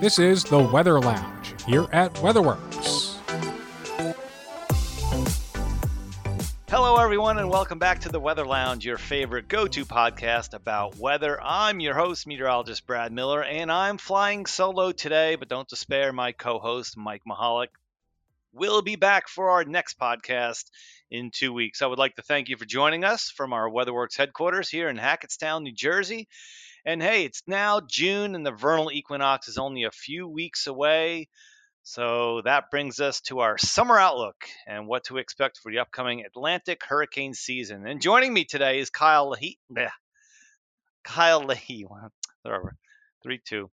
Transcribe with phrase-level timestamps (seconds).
[0.00, 3.16] This is the Weather Lounge here at WeatherWorks.
[6.68, 10.96] Hello, everyone, and welcome back to the Weather Lounge, your favorite go to podcast about
[10.98, 11.40] weather.
[11.40, 16.32] I'm your host, meteorologist Brad Miller, and I'm flying solo today, but don't despair, my
[16.32, 17.68] co host, Mike Mahalik,
[18.52, 20.64] will be back for our next podcast
[21.08, 21.82] in two weeks.
[21.82, 24.96] I would like to thank you for joining us from our WeatherWorks headquarters here in
[24.96, 26.26] Hackettstown, New Jersey.
[26.86, 31.28] And hey, it's now June and the vernal equinox is only a few weeks away.
[31.82, 36.24] So that brings us to our summer outlook and what to expect for the upcoming
[36.24, 37.86] Atlantic hurricane season.
[37.86, 39.58] And joining me today is Kyle Leahy.
[39.72, 39.90] Bleh.
[41.04, 41.86] Kyle Leahy.
[43.22, 43.70] Three, two.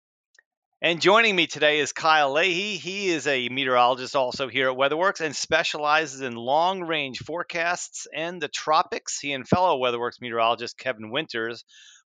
[0.81, 2.77] And joining me today is Kyle Leahy.
[2.77, 8.41] He is a meteorologist also here at WeatherWorks and specializes in long range forecasts and
[8.41, 9.19] the tropics.
[9.19, 11.63] He and fellow WeatherWorks meteorologist Kevin Winters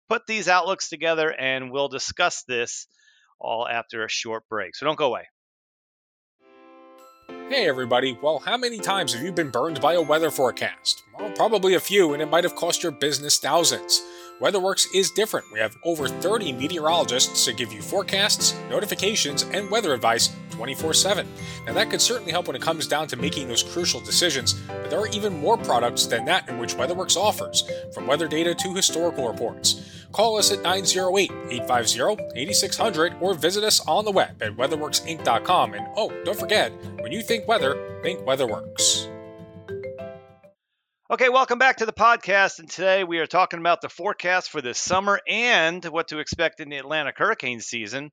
[0.09, 2.87] put these outlooks together, and we'll discuss this
[3.39, 4.75] all after a short break.
[4.75, 5.27] So don't go away.
[7.51, 11.03] Hey everybody, well, how many times have you been burned by a weather forecast?
[11.19, 14.03] Well, probably a few, and it might have cost your business thousands.
[14.41, 15.47] WeatherWorks is different.
[15.53, 21.27] We have over 30 meteorologists to give you forecasts, notifications, and weather advice 24 7.
[21.67, 24.91] Now, that could certainly help when it comes down to making those crucial decisions, but
[24.91, 28.75] there are even more products than that in which WeatherWorks offers, from weather data to
[28.75, 29.98] historical reports.
[30.13, 35.75] Call us at 908 850 8600 or visit us on the web at weatherworksinc.com.
[35.75, 39.15] And oh, don't forget, when you think weather, think WeatherWorks.
[41.11, 42.59] Okay, welcome back to the podcast.
[42.59, 46.61] And today we are talking about the forecast for this summer and what to expect
[46.61, 48.11] in the Atlantic hurricane season.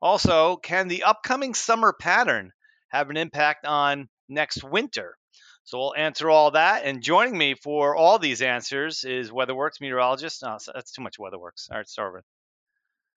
[0.00, 2.52] Also, can the upcoming summer pattern
[2.88, 5.16] have an impact on next winter?
[5.64, 6.84] So we'll answer all that.
[6.84, 10.42] And joining me for all these answers is WeatherWorks meteorologist.
[10.42, 11.70] No, that's too much WeatherWorks.
[11.70, 12.24] All right, start with.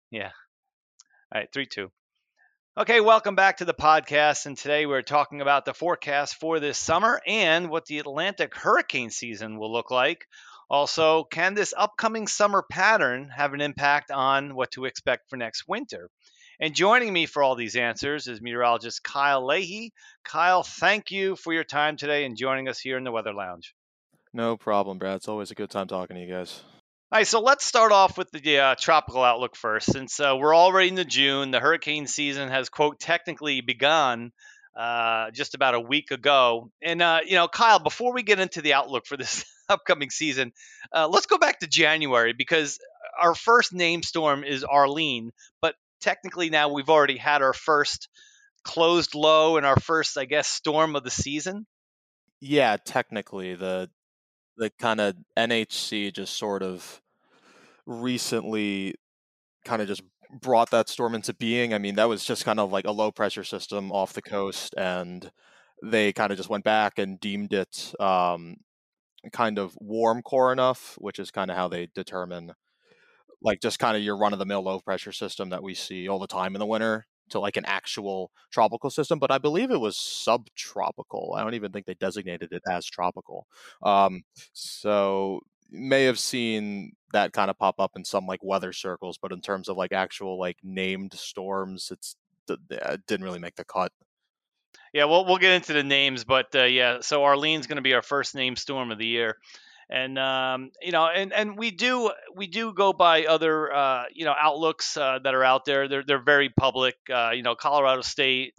[0.09, 0.31] Yeah.
[1.33, 1.91] All right, three, two.
[2.77, 4.45] Okay, welcome back to the podcast.
[4.45, 9.09] And today we're talking about the forecast for this summer and what the Atlantic hurricane
[9.09, 10.25] season will look like.
[10.69, 15.67] Also, can this upcoming summer pattern have an impact on what to expect for next
[15.67, 16.09] winter?
[16.61, 19.93] And joining me for all these answers is meteorologist Kyle Leahy.
[20.23, 23.73] Kyle, thank you for your time today and joining us here in the Weather Lounge.
[24.31, 25.15] No problem, Brad.
[25.15, 26.61] It's always a good time talking to you guys.
[27.11, 29.91] All right, so let's start off with the uh, tropical outlook first.
[29.91, 34.31] Since uh, we're already into June, the hurricane season has, quote, technically begun
[34.77, 36.69] uh, just about a week ago.
[36.79, 40.53] And, uh, you know, Kyle, before we get into the outlook for this upcoming season,
[40.93, 42.77] uh, let's go back to January because
[43.19, 48.09] our first name storm is Arlene, but technically now we've already had our first
[48.63, 51.65] closed low and our first, I guess, storm of the season.
[52.39, 53.89] Yeah, technically the
[54.57, 57.01] the kind of NHC just sort of
[57.85, 58.95] recently
[59.65, 60.03] kind of just
[60.41, 61.73] brought that storm into being.
[61.73, 64.73] I mean, that was just kind of like a low pressure system off the coast,
[64.77, 65.31] and
[65.83, 68.57] they kind of just went back and deemed it um,
[69.31, 72.53] kind of warm core enough, which is kind of how they determine
[73.41, 76.07] like just kind of your run of the mill low pressure system that we see
[76.07, 79.71] all the time in the winter to like an actual tropical system, but I believe
[79.71, 81.33] it was subtropical.
[81.35, 83.47] I don't even think they designated it as tropical.
[83.81, 85.41] Um, so
[85.71, 89.41] may have seen that kind of pop up in some like weather circles, but in
[89.41, 92.15] terms of like actual like named storms, it's
[92.49, 93.91] it didn't really make the cut.
[94.93, 97.93] Yeah, we'll we'll get into the names, but uh, yeah, so Arlene's going to be
[97.93, 99.37] our first name storm of the year
[99.91, 104.23] and um, you know, and and we do we do go by other uh, you
[104.23, 105.87] know outlooks uh, that are out there.
[105.89, 106.95] They're they're very public.
[107.13, 108.53] Uh, you know, Colorado State.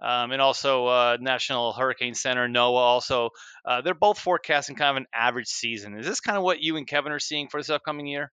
[0.00, 2.74] Um, and also uh, National Hurricane Center, NOAA.
[2.74, 3.30] Also,
[3.64, 5.96] uh, they're both forecasting kind of an average season.
[5.96, 8.30] Is this kind of what you and Kevin are seeing for this upcoming year?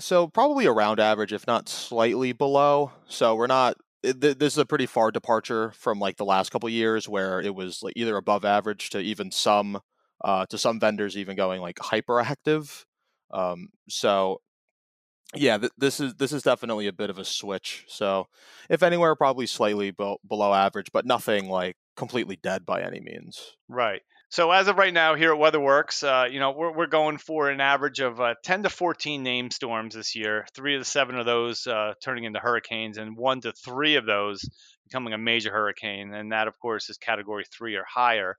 [0.00, 2.90] So probably around average, if not slightly below.
[3.06, 3.76] So we're not.
[4.02, 7.84] This is a pretty far departure from like the last couple years where it was
[7.84, 9.80] like either above average to even some
[10.24, 12.84] uh, to some vendors even going like hyperactive.
[13.30, 14.40] Um, so
[15.34, 17.84] yeah, th- this is this is definitely a bit of a switch.
[17.88, 18.26] So
[18.68, 23.56] if anywhere, probably slightly be- below average, but nothing like completely dead by any means.
[23.68, 24.02] Right.
[24.28, 27.50] So as of right now, here at WeatherWorks, uh, you know we're, we're going for
[27.50, 30.46] an average of uh, 10 to 14 name storms this year.
[30.54, 34.42] Three to seven of those uh, turning into hurricanes, and one to three of those
[34.84, 38.36] becoming a major hurricane, and that of course is Category three or higher.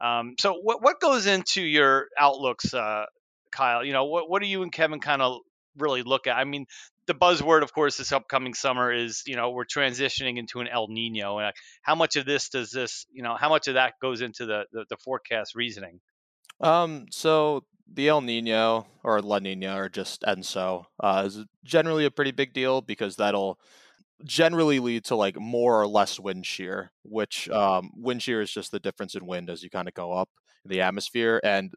[0.00, 3.06] Um, so what what goes into your outlooks, uh,
[3.50, 3.84] Kyle?
[3.84, 5.40] You know, what what do you and Kevin kind of
[5.76, 6.36] really look at?
[6.36, 6.66] I mean,
[7.06, 10.88] the buzzword, of course, this upcoming summer is you know we're transitioning into an El
[10.88, 11.52] Nino, and
[11.82, 14.64] how much of this does this you know how much of that goes into the
[14.72, 16.00] the, the forecast reasoning?
[16.60, 22.10] Um, so the El Nino or La Nina or just ENSO uh, is generally a
[22.10, 23.58] pretty big deal because that'll
[24.24, 28.72] generally lead to like more or less wind shear, which um, wind shear is just
[28.72, 30.28] the difference in wind as you kind of go up
[30.64, 31.40] in the atmosphere.
[31.44, 31.72] And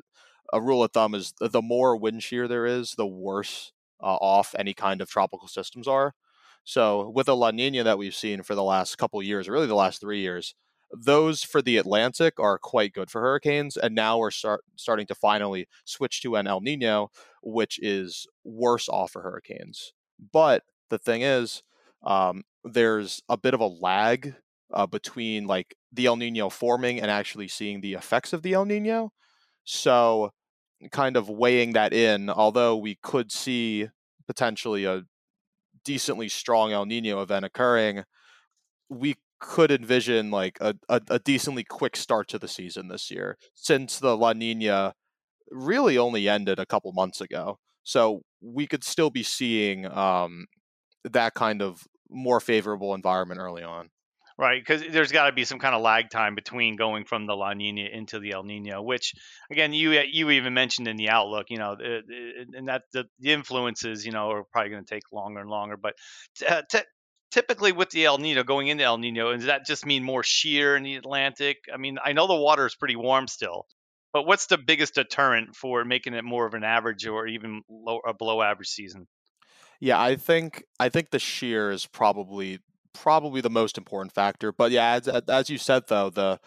[0.51, 4.55] a rule of thumb is the more wind shear there is, the worse uh, off
[4.57, 6.13] any kind of tropical systems are.
[6.63, 9.75] So with the La Nina that we've seen for the last couple years, really the
[9.75, 10.55] last three years,
[10.91, 15.15] those for the Atlantic are quite good for hurricanes, and now we're start, starting to
[15.15, 17.09] finally switch to an El Nino,
[17.41, 19.93] which is worse off for hurricanes.
[20.33, 21.63] But the thing is,
[22.03, 24.35] um, there's a bit of a lag
[24.73, 28.65] uh, between like the El Nino forming and actually seeing the effects of the El
[28.65, 29.11] Nino.
[29.63, 30.31] So,
[30.91, 33.87] kind of weighing that in, although we could see
[34.27, 35.03] potentially a
[35.83, 38.03] decently strong El Nino event occurring,
[38.89, 43.37] we could envision like a, a, a, decently quick start to the season this year
[43.55, 44.93] since the La Nina
[45.49, 47.57] really only ended a couple months ago.
[47.83, 50.45] So we could still be seeing um,
[51.03, 53.89] that kind of more favorable environment early on.
[54.37, 57.35] Right, because there's got to be some kind of lag time between going from the
[57.35, 59.13] La Nina into the El Nino, which
[59.51, 64.03] again you you even mentioned in the outlook, you know, and that the, the influences,
[64.03, 65.77] you know, are probably going to take longer and longer.
[65.77, 65.93] But
[66.37, 66.79] t- uh, t-
[67.29, 70.75] typically with the El Nino going into El Nino, does that just mean more shear
[70.75, 71.57] in the Atlantic?
[71.71, 73.67] I mean, I know the water is pretty warm still,
[74.11, 77.99] but what's the biggest deterrent for making it more of an average or even low,
[78.07, 79.07] a below average season?
[79.81, 82.59] Yeah, I think I think the shear is probably
[82.93, 84.53] probably the most important factor.
[84.53, 86.39] But yeah, as as you said though, the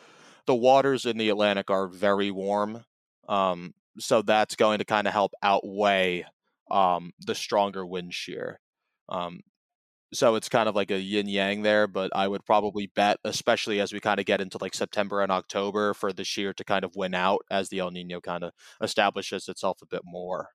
[0.47, 2.85] the waters in the Atlantic are very warm,
[3.29, 6.27] um, so that's going to kind of help outweigh
[6.71, 8.61] um, the stronger wind shear.
[9.11, 9.41] Um,
[10.15, 13.81] so it's kind of like a yin yang there, but I would probably bet, especially
[13.81, 16.85] as we kind of get into like September and October, for the shear to kind
[16.85, 18.53] of win out as the El Nino kind of
[18.83, 20.51] establishes itself a bit more.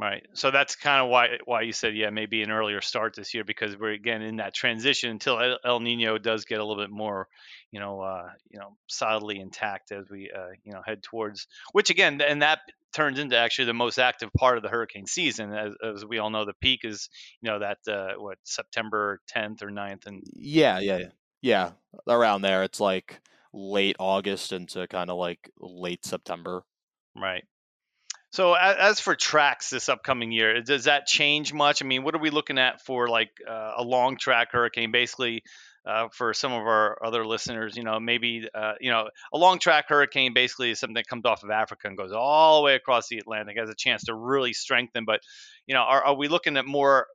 [0.00, 0.26] Right.
[0.32, 3.44] So that's kind of why why you said yeah maybe an earlier start this year
[3.44, 7.28] because we're again in that transition until El Nino does get a little bit more,
[7.70, 11.90] you know, uh, you know, solidly intact as we uh, you know head towards which
[11.90, 12.60] again and that
[12.94, 16.30] turns into actually the most active part of the hurricane season as, as we all
[16.30, 17.10] know the peak is
[17.42, 20.98] you know that uh, what September 10th or 9th and yeah yeah
[21.42, 21.70] yeah
[22.08, 23.20] around there it's like
[23.52, 26.62] late August into kind of like late September.
[27.16, 27.44] Right.
[28.32, 31.82] So as for tracks this upcoming year, does that change much?
[31.82, 34.92] I mean, what are we looking at for like uh, a long track hurricane?
[34.92, 35.42] Basically,
[35.84, 39.58] uh, for some of our other listeners, you know, maybe uh, you know a long
[39.58, 42.76] track hurricane basically is something that comes off of Africa and goes all the way
[42.76, 45.04] across the Atlantic, has a chance to really strengthen.
[45.04, 45.20] But
[45.66, 47.08] you know, are, are we looking at more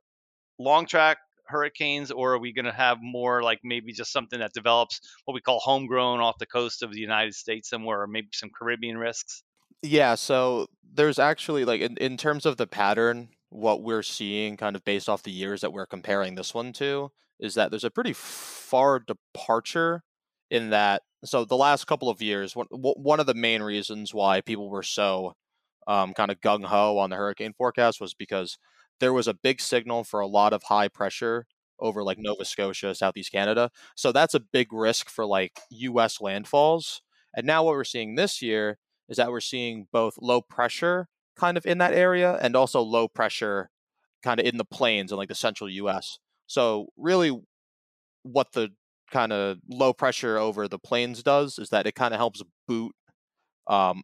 [0.58, 1.16] long track
[1.46, 5.32] hurricanes, or are we going to have more like maybe just something that develops what
[5.32, 8.98] we call homegrown off the coast of the United States somewhere, or maybe some Caribbean
[8.98, 9.42] risks?
[9.86, 14.74] Yeah, so there's actually like in, in terms of the pattern, what we're seeing kind
[14.76, 17.90] of based off the years that we're comparing this one to is that there's a
[17.90, 20.02] pretty far departure
[20.50, 24.40] in that so the last couple of years one, one of the main reasons why
[24.40, 25.34] people were so
[25.86, 28.58] um, kind of gung-ho on the hurricane forecast was because
[29.00, 31.46] there was a big signal for a lot of high pressure
[31.80, 33.70] over like Nova Scotia, Southeast Canada.
[33.96, 37.00] So that's a big risk for like US landfalls.
[37.36, 41.56] And now what we're seeing this year is that we're seeing both low pressure kind
[41.56, 43.70] of in that area and also low pressure
[44.22, 46.18] kind of in the plains and like the central US.
[46.46, 47.38] So really
[48.22, 48.70] what the
[49.10, 52.92] kind of low pressure over the plains does is that it kind of helps boot
[53.68, 54.02] um,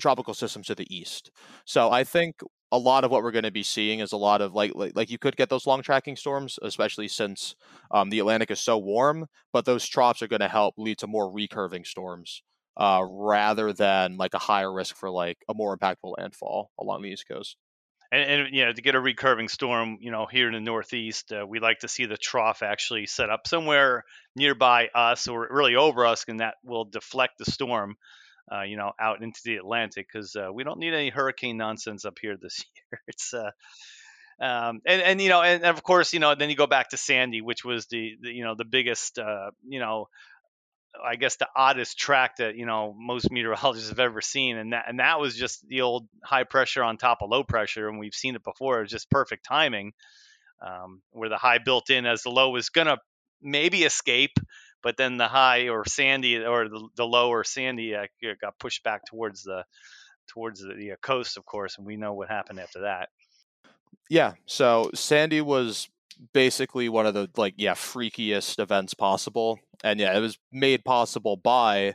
[0.00, 1.30] tropical systems to the east.
[1.64, 2.36] So I think
[2.72, 4.92] a lot of what we're going to be seeing is a lot of like, like,
[4.94, 7.56] like you could get those long tracking storms, especially since
[7.90, 9.26] um, the Atlantic is so warm.
[9.52, 12.42] But those troughs are going to help lead to more recurving storms
[12.80, 17.10] uh, rather than like a higher risk for like a more impactful landfall along the
[17.10, 17.56] east coast.
[18.10, 21.30] And, and you know, to get a recurving storm, you know, here in the Northeast,
[21.30, 25.76] uh, we like to see the trough actually set up somewhere nearby us or really
[25.76, 27.96] over us, and that will deflect the storm.
[28.52, 32.04] Uh, you know, out into the Atlantic because uh, we don't need any hurricane nonsense
[32.04, 33.00] up here this year.
[33.06, 33.52] It's uh,
[34.40, 36.96] um, and and you know, and, of course, you know, then you go back to
[36.96, 40.08] Sandy, which was the, the you know the biggest uh, you know
[41.04, 44.84] I guess the oddest track that you know most meteorologists have ever seen, and that
[44.88, 48.14] and that was just the old high pressure on top of low pressure, and we've
[48.14, 48.78] seen it before.
[48.78, 49.92] It was just perfect timing,
[50.60, 52.98] um, where the high built in as the low was gonna
[53.40, 54.38] maybe escape,
[54.82, 58.06] but then the high or sandy or the, the low or sandy uh,
[58.40, 59.64] got pushed back towards the
[60.28, 63.08] towards the, the coast, of course, and we know what happened after that.
[64.08, 65.88] Yeah, so Sandy was
[66.34, 71.36] basically one of the like yeah freakiest events possible and yeah it was made possible
[71.36, 71.94] by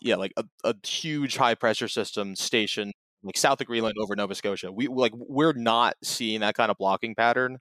[0.00, 4.34] yeah like a, a huge high pressure system stationed like south of greenland over nova
[4.34, 7.58] scotia we like we're not seeing that kind of blocking pattern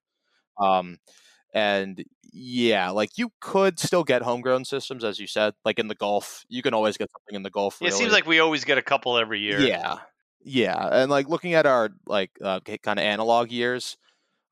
[0.59, 0.97] um
[1.53, 2.03] And
[2.33, 6.43] yeah, like you could still get homegrown systems, as you said, like in the Gulf.
[6.49, 7.77] You can always get something in the Gulf.
[7.79, 9.59] Yeah, It seems like we always get a couple every year.
[9.59, 9.97] Yeah,
[10.43, 13.97] yeah, and like looking at our like uh, kind of analog years,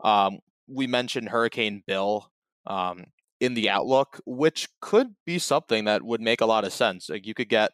[0.04, 0.40] um,
[0.72, 2.32] we mentioned Hurricane Bill
[2.66, 3.06] um,
[3.40, 7.10] in the outlook, which could be something that would make a lot of sense.
[7.10, 7.72] Like you could get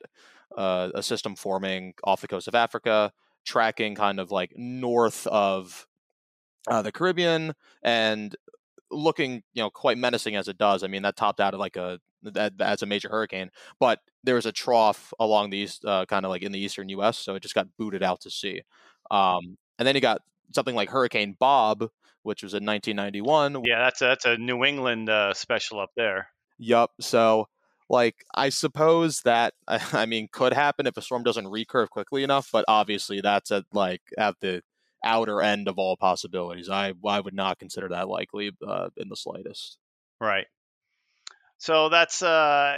[0.57, 3.11] uh, a system forming off the coast of Africa,
[3.45, 5.87] tracking kind of like north of
[6.67, 8.35] uh, the Caribbean, and
[8.89, 10.83] looking you know quite menacing as it does.
[10.83, 14.35] I mean that topped out at like a that as a major hurricane, but there
[14.35, 17.35] was a trough along the east, uh, kind of like in the eastern U.S., so
[17.35, 18.63] it just got booted out to sea.
[19.11, 20.21] Um, and then you got
[20.53, 21.89] something like Hurricane Bob,
[22.27, 23.63] which was in 1991.
[23.65, 26.27] Yeah, that's a, that's a New England uh, special up there.
[26.59, 26.91] Yup.
[26.99, 27.47] So
[27.89, 32.49] like I suppose that I mean could happen if a storm doesn't recurve quickly enough,
[32.51, 34.61] but obviously that's at like at the
[35.05, 36.69] outer end of all possibilities.
[36.69, 39.77] I I would not consider that likely uh, in the slightest.
[40.19, 40.47] Right.
[41.59, 42.77] So that's uh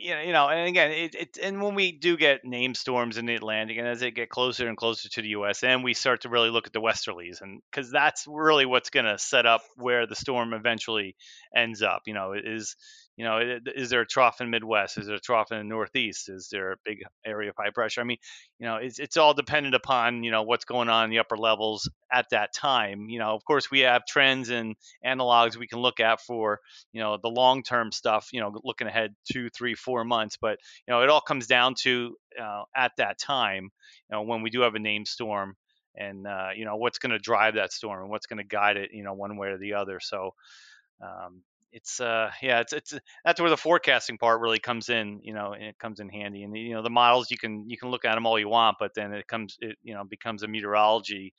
[0.00, 3.18] you know, you know, and again, it, it and when we do get name storms
[3.18, 5.94] in the Atlantic, and as they get closer and closer to the U.S., and we
[5.94, 9.46] start to really look at the westerlies, and because that's really what's going to set
[9.46, 11.16] up where the storm eventually
[11.54, 12.02] ends up.
[12.06, 12.76] You know, is
[13.20, 14.96] you know, is there a trough in Midwest?
[14.96, 16.30] Is there a trough in the Northeast?
[16.30, 18.00] Is there a big area of high pressure?
[18.00, 18.16] I mean,
[18.58, 21.36] you know, it's, it's all dependent upon, you know, what's going on in the upper
[21.36, 23.10] levels at that time.
[23.10, 24.74] You know, of course, we have trends and
[25.04, 26.60] analogs we can look at for,
[26.94, 30.38] you know, the long term stuff, you know, looking ahead two, three, four months.
[30.40, 30.56] But,
[30.88, 34.48] you know, it all comes down to uh, at that time, you know, when we
[34.48, 35.56] do have a name storm
[35.94, 38.78] and, uh, you know, what's going to drive that storm and what's going to guide
[38.78, 40.00] it, you know, one way or the other.
[40.00, 40.30] So,
[41.02, 45.32] um, it's uh yeah it's it's that's where the forecasting part really comes in you
[45.32, 47.90] know and it comes in handy and you know the models you can you can
[47.90, 50.48] look at them all you want but then it comes it you know becomes a
[50.48, 51.32] meteorology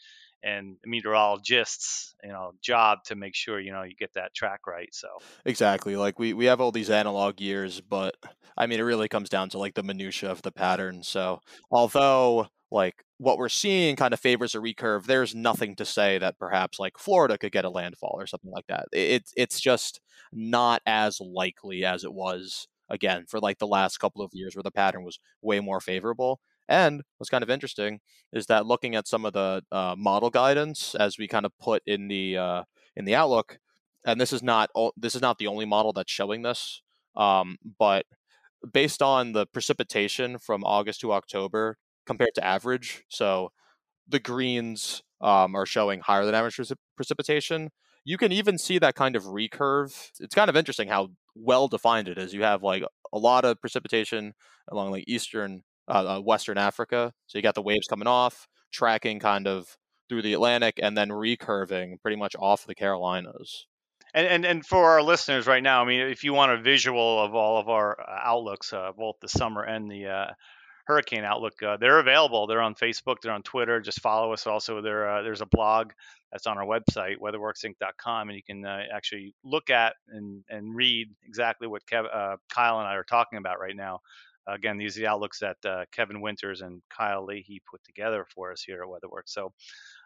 [0.44, 4.90] and meteorologists you know job to make sure you know you get that track right
[4.94, 5.08] so.
[5.46, 8.16] Exactly like we we have all these analog years but
[8.58, 11.40] i mean it really comes down to like the minutia of the pattern so
[11.72, 15.06] although like what we're seeing kind of favors a recurve.
[15.06, 18.68] There's nothing to say that perhaps like Florida could get a landfall or something like
[18.68, 18.86] that.
[18.92, 20.00] It's it's just
[20.32, 24.64] not as likely as it was again for like the last couple of years where
[24.64, 26.40] the pattern was way more favorable.
[26.70, 28.00] And what's kind of interesting
[28.32, 31.84] is that looking at some of the uh, model guidance as we kind of put
[31.86, 32.64] in the uh,
[32.96, 33.60] in the outlook,
[34.06, 36.82] and this is not this is not the only model that's showing this,
[37.16, 38.06] um, but
[38.72, 43.04] based on the precipitation from August to October compared to average.
[43.10, 43.52] So
[44.08, 46.60] the greens um, are showing higher than average
[46.96, 47.70] precipitation.
[48.04, 50.10] You can even see that kind of recurve.
[50.20, 52.34] It's kind of interesting how well defined it is.
[52.34, 54.34] You have like a lot of precipitation
[54.70, 57.14] along like eastern, uh, uh, western Africa.
[57.28, 59.78] So you got the waves coming off, tracking kind of
[60.10, 63.68] through the Atlantic, and then recurving pretty much off the Carolinas.
[64.14, 67.24] And, and and for our listeners right now, I mean, if you want a visual
[67.24, 70.34] of all of our uh, outlooks, uh, both the summer and the uh,
[70.92, 71.62] Hurricane Outlook.
[71.64, 72.48] Uh, they're available.
[72.48, 73.22] They're on Facebook.
[73.22, 73.80] They're on Twitter.
[73.80, 74.46] Just follow us.
[74.46, 75.92] Also, there uh, there's a blog
[76.32, 81.10] that's on our website, weatherworksinc.com, and you can uh, actually look at and and read
[81.26, 84.02] exactly what Kev, uh, Kyle and I are talking about right now.
[84.48, 88.52] again, these are the outlooks that uh, Kevin Winters and Kyle Leahy put together for
[88.52, 89.28] us here at WeatherWorks.
[89.30, 89.54] So,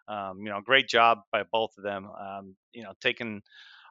[0.07, 2.05] um, you know, great job by both of them.
[2.05, 3.41] Um, you know, taking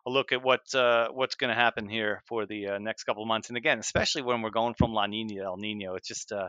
[0.06, 3.22] a look at what uh, what's going to happen here for the uh, next couple
[3.22, 3.48] of months.
[3.48, 6.48] And again, especially when we're going from La Nina to El Nino, it's just uh,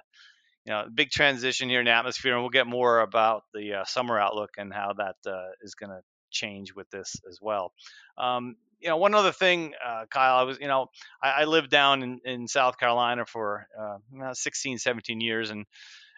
[0.65, 3.85] you know, big transition here in the atmosphere, and we'll get more about the uh,
[3.85, 7.71] summer outlook and how that uh, is going to change with this as well.
[8.17, 10.87] Um, you know, one other thing, uh, Kyle, I was, you know,
[11.23, 15.65] I, I lived down in, in South Carolina for uh, 16, 17 years, and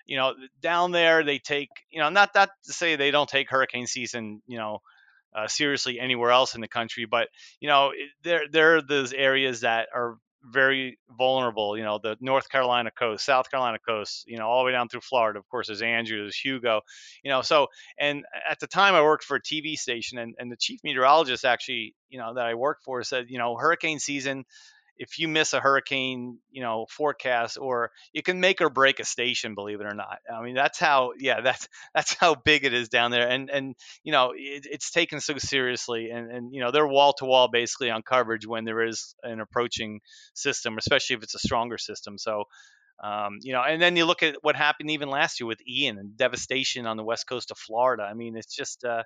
[0.06, 3.50] you know, down there they take, you know, not that to say they don't take
[3.50, 4.80] hurricane season, you know,
[5.36, 7.28] uh, seriously anywhere else in the country, but
[7.60, 7.92] you know,
[8.24, 10.18] there there are those areas that are
[10.50, 11.78] very vulnerable.
[11.78, 14.90] You know, the North Carolina coast, South Carolina coast, you know, all the way down
[14.90, 15.40] through Florida.
[15.40, 16.82] Of course, there's Andrew, there's Hugo,
[17.24, 17.42] you know.
[17.42, 17.68] So,
[18.00, 21.46] and at the time I worked for a TV station, and, and the chief meteorologist
[21.46, 24.46] actually, you know, that I worked for said, you know, hurricane season
[24.98, 29.06] if you miss a hurricane, you know, forecast, or you can make or break a
[29.06, 30.20] station, believe it or not.
[30.32, 33.76] I mean, that's how, yeah, that's that's how big it is down there, and and
[34.04, 37.48] you know, it, it's taken so seriously, and and you know, they're wall to wall
[37.48, 40.02] basically on coverage when there is an approaching
[40.34, 42.18] system, especially if it's a stronger system.
[42.18, 42.44] So.
[43.00, 46.00] Um, you know, and then you look at what happened even last year with Ian
[46.00, 48.02] and devastation on the west coast of Florida.
[48.02, 49.04] I mean, it's just uh,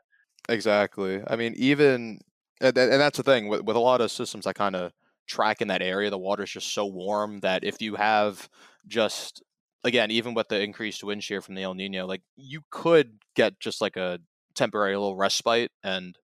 [0.47, 1.21] exactly.
[1.27, 2.21] I mean, even
[2.61, 4.93] and, and that's the thing with, with a lot of systems i kind of
[5.31, 6.09] track in that area.
[6.09, 8.49] The water is just so warm that if you have
[8.87, 9.43] just
[9.83, 13.59] again, even with the increased wind shear from the El Nino, like you could get
[13.59, 14.19] just like a
[14.55, 16.17] temporary little respite and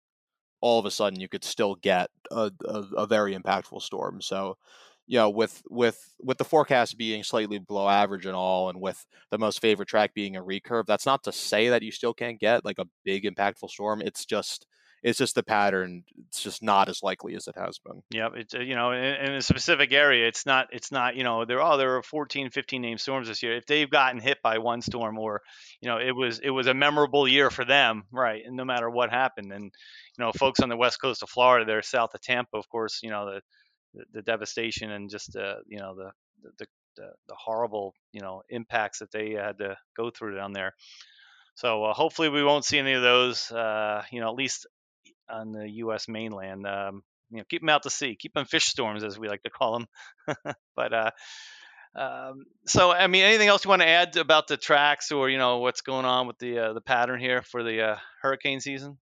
[0.62, 4.22] all of a sudden you could still get a, a, a very impactful storm.
[4.22, 4.58] So,
[5.08, 9.06] you know, with with with the forecast being slightly below average and all, and with
[9.30, 12.40] the most favorite track being a recurve, that's not to say that you still can't
[12.40, 14.02] get like a big impactful storm.
[14.02, 14.66] It's just
[15.06, 16.04] it's just the pattern.
[16.28, 18.02] It's just not as likely as it has been.
[18.10, 21.24] Yeah, it's uh, you know in, in, a specific area, it's not it's not you
[21.24, 23.56] know there oh there were 14, 15 named storms this year.
[23.56, 25.44] If they've gotten hit by one storm or
[25.80, 28.42] you know it was it was a memorable year for them, right?
[28.44, 31.66] And no matter what happened, and you know folks on the west coast of Florida,
[31.66, 33.42] they're south of Tampa, of course, you know the
[33.94, 36.10] the, the devastation and just uh, you know the,
[36.58, 36.66] the
[36.98, 40.74] the the horrible you know impacts that they had to go through down there.
[41.56, 43.50] So uh, hopefully we won't see any of those.
[43.52, 44.68] Uh, you know, at least
[45.30, 46.08] on the U.S.
[46.08, 46.66] mainland.
[46.68, 49.44] Um, you know, keep them out to sea, keep them fish storms, as we like
[49.44, 50.36] to call them.
[50.76, 51.12] but uh,
[51.96, 55.38] um, so, I mean, anything else you want to add about the tracks, or you
[55.38, 58.98] know, what's going on with the uh, the pattern here for the uh, hurricane season?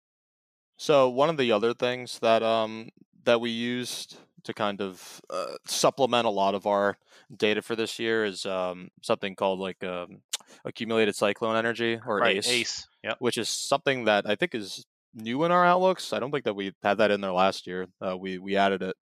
[0.76, 2.88] So, one of the other things that um,
[3.24, 6.96] that we used to kind of uh, supplement a lot of our
[7.36, 10.22] data for this year is um, something called like um,
[10.64, 13.16] accumulated cyclone energy or right, ACE, ACE yep.
[13.18, 16.12] which is something that I think is new in our outlooks.
[16.12, 17.86] I don't think that we had that in there last year.
[18.04, 18.96] Uh, we we added it,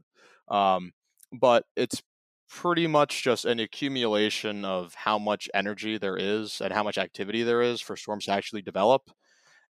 [0.48, 0.92] um,
[1.32, 2.02] but it's
[2.48, 7.42] pretty much just an accumulation of how much energy there is and how much activity
[7.42, 9.10] there is for storms to actually develop.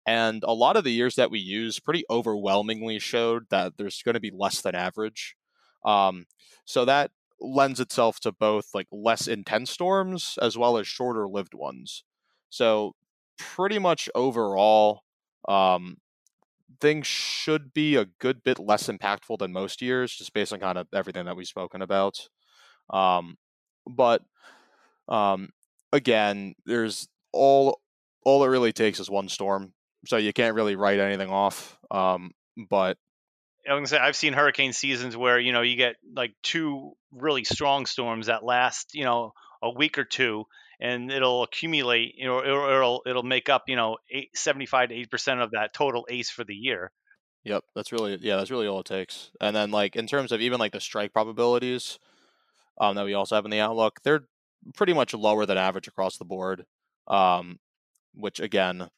[0.05, 4.13] And a lot of the years that we use pretty overwhelmingly showed that there's going
[4.13, 5.35] to be less than average.
[5.83, 6.25] Um,
[6.65, 11.53] so that lends itself to both like less intense storms as well as shorter lived
[11.53, 12.03] ones.
[12.49, 12.93] So
[13.37, 15.01] pretty much overall,
[15.47, 15.97] um,
[16.79, 20.77] things should be a good bit less impactful than most years, just based on kind
[20.77, 22.27] of everything that we've spoken about.
[22.89, 23.37] Um,
[23.87, 24.21] but
[25.07, 25.49] um,
[25.91, 27.79] again, there's all
[28.23, 29.73] all it really takes is one storm,
[30.07, 31.77] so you can't really write anything off.
[31.91, 32.31] Um,
[32.69, 32.97] but
[33.67, 36.93] I was gonna say I've seen hurricane seasons where you know you get like two
[37.11, 40.45] really strong storms that last you know a week or two,
[40.79, 42.15] and it'll accumulate.
[42.17, 45.51] You know, it'll it'll, it'll make up you know eight, 75 to eight percent of
[45.51, 46.91] that total ace for the year.
[47.43, 49.31] Yep, that's really yeah, that's really all it takes.
[49.39, 51.99] And then like in terms of even like the strike probabilities
[52.79, 54.27] um, that we also have in the outlook, they're
[54.75, 56.65] pretty much lower than average across the board.
[57.07, 57.59] Um,
[58.15, 58.89] which again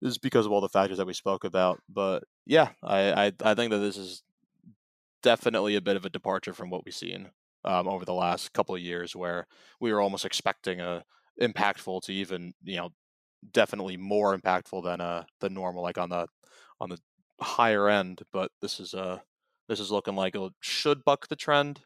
[0.00, 1.80] is because of all the factors that we spoke about.
[1.88, 4.22] But yeah, I I, I think that this is
[5.22, 7.30] definitely a bit of a departure from what we've seen
[7.64, 9.46] um, over the last couple of years, where
[9.80, 11.04] we were almost expecting a
[11.40, 12.90] impactful to even you know
[13.52, 16.26] definitely more impactful than uh the normal like on the
[16.80, 16.98] on the
[17.40, 18.22] higher end.
[18.32, 19.18] But this is uh
[19.68, 21.80] this is looking like it should buck the trend.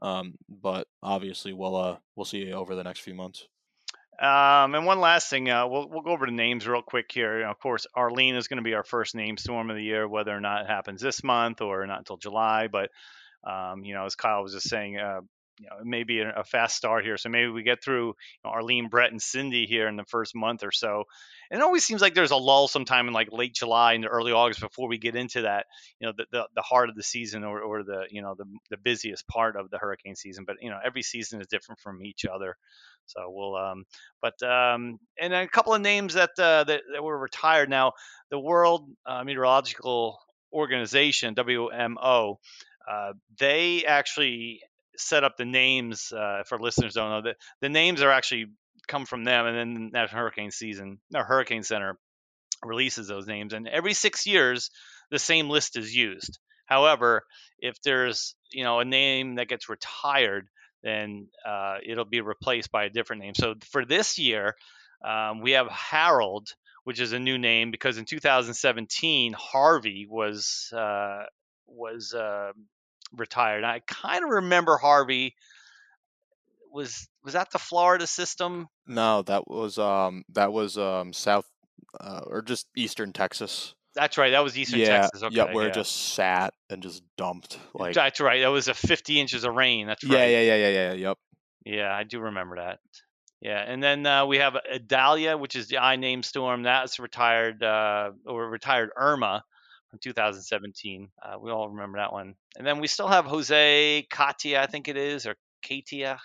[0.00, 3.46] Um, but obviously we'll uh we'll see over the next few months.
[4.20, 7.46] Um, and one last thing, uh, we'll, we'll go over the names real quick here.
[7.46, 10.36] Of course, Arlene is going to be our first name storm of the year, whether
[10.36, 12.66] or not it happens this month or not until July.
[12.66, 12.90] But
[13.44, 15.20] um, you know, as Kyle was just saying, uh,
[15.60, 17.16] you know, maybe a, fast start here.
[17.16, 20.34] So maybe we get through you know, Arlene, Bret, and Cindy here in the first
[20.34, 21.04] month or so.
[21.50, 24.32] And it always seems like there's a lull sometime in like late July into early
[24.32, 25.66] August before we get into that,
[26.00, 28.44] you know, the, the, the heart of the season or, or the, you know, the,
[28.70, 30.44] the busiest part of the hurricane season.
[30.46, 32.56] But, you know, every season is different from each other.
[33.06, 33.84] So we'll, um,
[34.20, 37.92] but, um, and a couple of names that, uh, that, that were retired now,
[38.30, 40.18] the World uh, Meteorological
[40.52, 42.36] Organization, WMO,
[42.88, 44.60] uh, they actually
[44.96, 48.46] set up the names uh, for listeners don't know that the names are actually
[48.86, 51.98] come from them, and then that hurricane season, or Hurricane Center
[52.64, 54.70] releases those names, and every six years
[55.10, 56.38] the same list is used.
[56.66, 57.24] However,
[57.58, 60.48] if there's you know a name that gets retired,
[60.82, 63.34] then uh, it'll be replaced by a different name.
[63.34, 64.54] So for this year,
[65.06, 66.48] um, we have Harold,
[66.84, 71.24] which is a new name because in 2017 Harvey was uh,
[71.66, 72.52] was uh,
[73.16, 73.64] retired.
[73.64, 75.34] I kind of remember Harvey
[76.72, 78.68] was was that the Florida system?
[78.86, 81.46] No, that was um that was um south
[82.00, 83.74] uh, or just eastern Texas.
[83.94, 84.30] That's right.
[84.30, 85.22] That was Eastern yeah, Texas.
[85.24, 85.70] Okay, yeah, where yeah.
[85.70, 87.58] it just sat and just dumped.
[87.74, 88.42] Like that's right.
[88.42, 89.86] That was a 50 inches of rain.
[89.88, 90.12] That's right.
[90.18, 90.92] yeah, yeah, yeah, yeah, yeah.
[90.92, 91.18] Yep.
[91.64, 92.78] Yeah, I do remember that.
[93.40, 96.62] Yeah, and then uh, we have Idalia, which is the I name storm.
[96.62, 99.42] That's retired uh, or retired Irma
[99.90, 101.08] from 2017.
[101.22, 102.34] Uh, we all remember that one.
[102.56, 106.18] And then we still have Jose Katia, I think it is, or Katia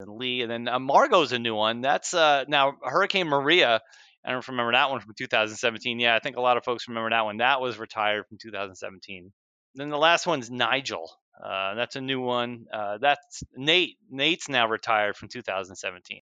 [0.00, 0.42] and Lee.
[0.42, 1.80] And then uh, Margot's a new one.
[1.80, 3.80] That's uh, now Hurricane Maria.
[4.24, 6.00] I don't remember that one from 2017.
[6.00, 7.38] Yeah, I think a lot of folks remember that one.
[7.38, 9.32] That was retired from 2017.
[9.74, 11.10] Then the last one's Nigel.
[11.42, 12.66] Uh, that's a new one.
[12.72, 13.96] Uh, that's Nate.
[14.10, 16.20] Nate's now retired from 2017.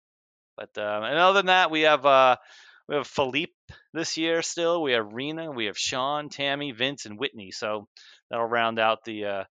[0.57, 2.37] But uh, and other than that, we have uh,
[2.91, 3.53] we have Philippe
[3.95, 4.83] this year still.
[4.83, 7.53] We have Rina, we have Sean, Tammy, Vince, and Whitney.
[7.53, 7.87] So
[8.29, 9.45] that'll round out the uh,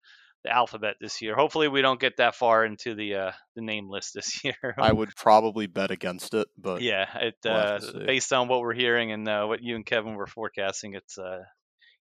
[0.42, 1.34] the alphabet this year.
[1.34, 4.74] Hopefully, we don't get that far into the uh, the name list this year.
[4.78, 8.06] I would probably bet against it, but yeah, it we'll uh, have to see.
[8.06, 11.42] based on what we're hearing and uh, what you and Kevin were forecasting, it's uh,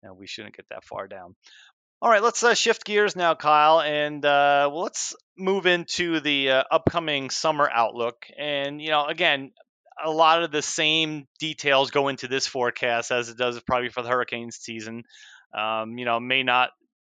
[0.01, 1.35] you know, we shouldn't get that far down.
[2.01, 6.51] All right, let's uh, shift gears now, Kyle, and uh, well, let's move into the
[6.51, 8.25] uh, upcoming summer outlook.
[8.37, 9.51] And you know, again,
[10.03, 14.01] a lot of the same details go into this forecast as it does probably for
[14.01, 15.03] the hurricane season.
[15.57, 16.69] Um, you know, may not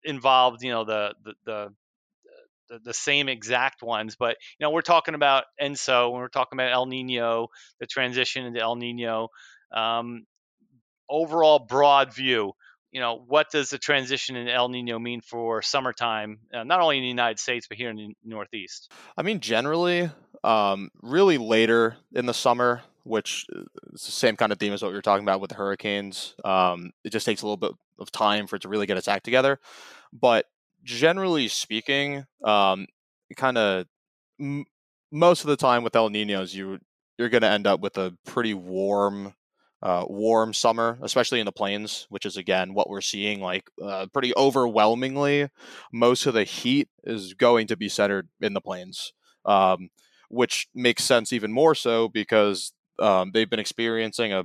[0.03, 5.15] involve you know the the, the the, same exact ones, but you know we're talking
[5.15, 7.47] about ENSO when we're talking about El Nino,
[7.79, 9.29] the transition into El Nino.
[9.71, 10.25] Um,
[11.09, 12.53] overall broad view,
[12.91, 16.97] you know, what does the transition in El Nino mean for summertime, uh, not only
[16.97, 18.91] in the United States but here in the Northeast?
[19.17, 20.09] I mean, generally,
[20.43, 23.45] um, really later in the summer, which
[23.93, 26.35] is the same kind of theme as what we were talking about with the hurricanes.
[26.43, 29.07] Um, it just takes a little bit of time for it to really get its
[29.07, 29.59] act together.
[30.11, 30.45] But
[30.83, 32.87] generally speaking, um,
[33.35, 33.87] kind of
[34.39, 34.65] m-
[35.11, 36.79] most of the time with El Ninos, you
[37.17, 39.35] you're going to end up with a pretty warm,
[39.83, 43.39] uh, warm summer, especially in the plains, which is again what we're seeing.
[43.39, 45.49] Like uh, pretty overwhelmingly,
[45.91, 49.13] most of the heat is going to be centered in the plains,
[49.45, 49.89] um,
[50.33, 54.43] which makes sense even more so because um, they've been experiencing a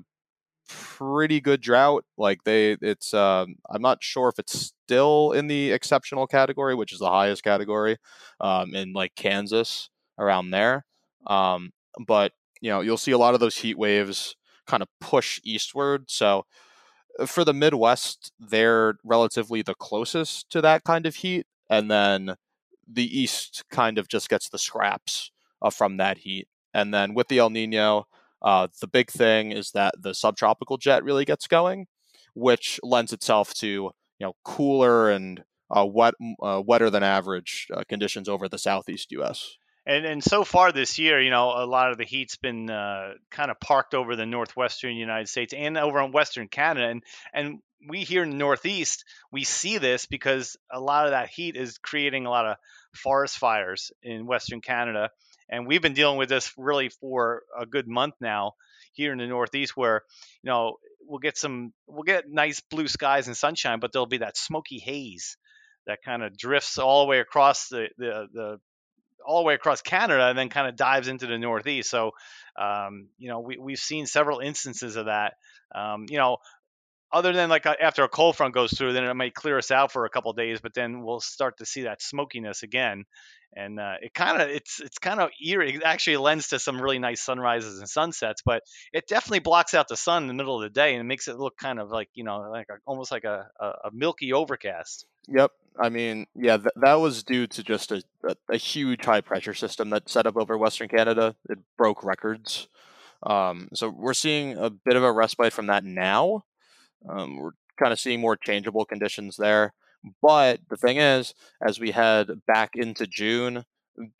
[0.69, 2.05] pretty good drought.
[2.19, 6.93] Like they, it's um, I'm not sure if it's still in the exceptional category, which
[6.93, 7.97] is the highest category
[8.41, 10.85] um, in like Kansas around there.
[11.27, 11.71] Um,
[12.07, 16.05] but you know, you'll see a lot of those heat waves kind of push eastward.
[16.09, 16.45] So
[17.19, 22.35] uh, for the Midwest, they're relatively the closest to that kind of heat, and then
[22.91, 25.31] the East kind of just gets the scraps
[25.63, 26.49] uh, from that heat.
[26.75, 28.07] And then with the El Nino,
[28.43, 31.87] uh, the big thing is that the subtropical jet really gets going,
[32.35, 35.45] which lends itself to you know cooler and
[35.75, 39.57] uh, wet, uh, wetter than average uh, conditions over the southeast U.S.
[39.87, 43.15] And and so far this year, you know, a lot of the heat's been uh,
[43.31, 47.59] kind of parked over the northwestern United States and over in western Canada, and and
[47.89, 51.79] we here in the Northeast, we see this because a lot of that heat is
[51.79, 52.57] creating a lot of
[52.95, 55.11] forest fires in Western Canada,
[55.49, 58.53] and we've been dealing with this really for a good month now
[58.93, 60.03] here in the Northeast, where
[60.43, 64.19] you know we'll get some, we'll get nice blue skies and sunshine, but there'll be
[64.19, 65.37] that smoky haze
[65.87, 68.61] that kind of drifts all the way across the the, the
[69.27, 71.91] all the way across Canada and then kind of dives into the Northeast.
[71.91, 72.13] So,
[72.59, 75.35] um, you know, we, we've seen several instances of that.
[75.75, 76.39] Um, you know,
[77.13, 79.93] other than like after a cold front goes through, then it might clear us out
[79.93, 83.05] for a couple days, but then we'll start to see that smokiness again,
[83.55, 85.75] and uh, it kind of it's it's kind of eerie.
[85.75, 89.89] It actually lends to some really nice sunrises and sunsets, but it definitely blocks out
[89.89, 91.91] the sun in the middle of the day and it makes it look kind of
[91.91, 95.07] like you know like a, almost like a, a, a milky overcast.
[95.29, 95.53] Yep.
[95.81, 99.55] I mean, yeah, th- that was due to just a, a, a huge high pressure
[99.55, 101.37] system that set up over Western Canada.
[101.49, 102.69] It broke records.
[103.23, 106.45] Um, so we're seeing a bit of a respite from that now.
[107.09, 109.73] Um, we're kind of seeing more changeable conditions there.
[110.23, 111.35] But the thing is,
[111.67, 113.65] as we head back into June,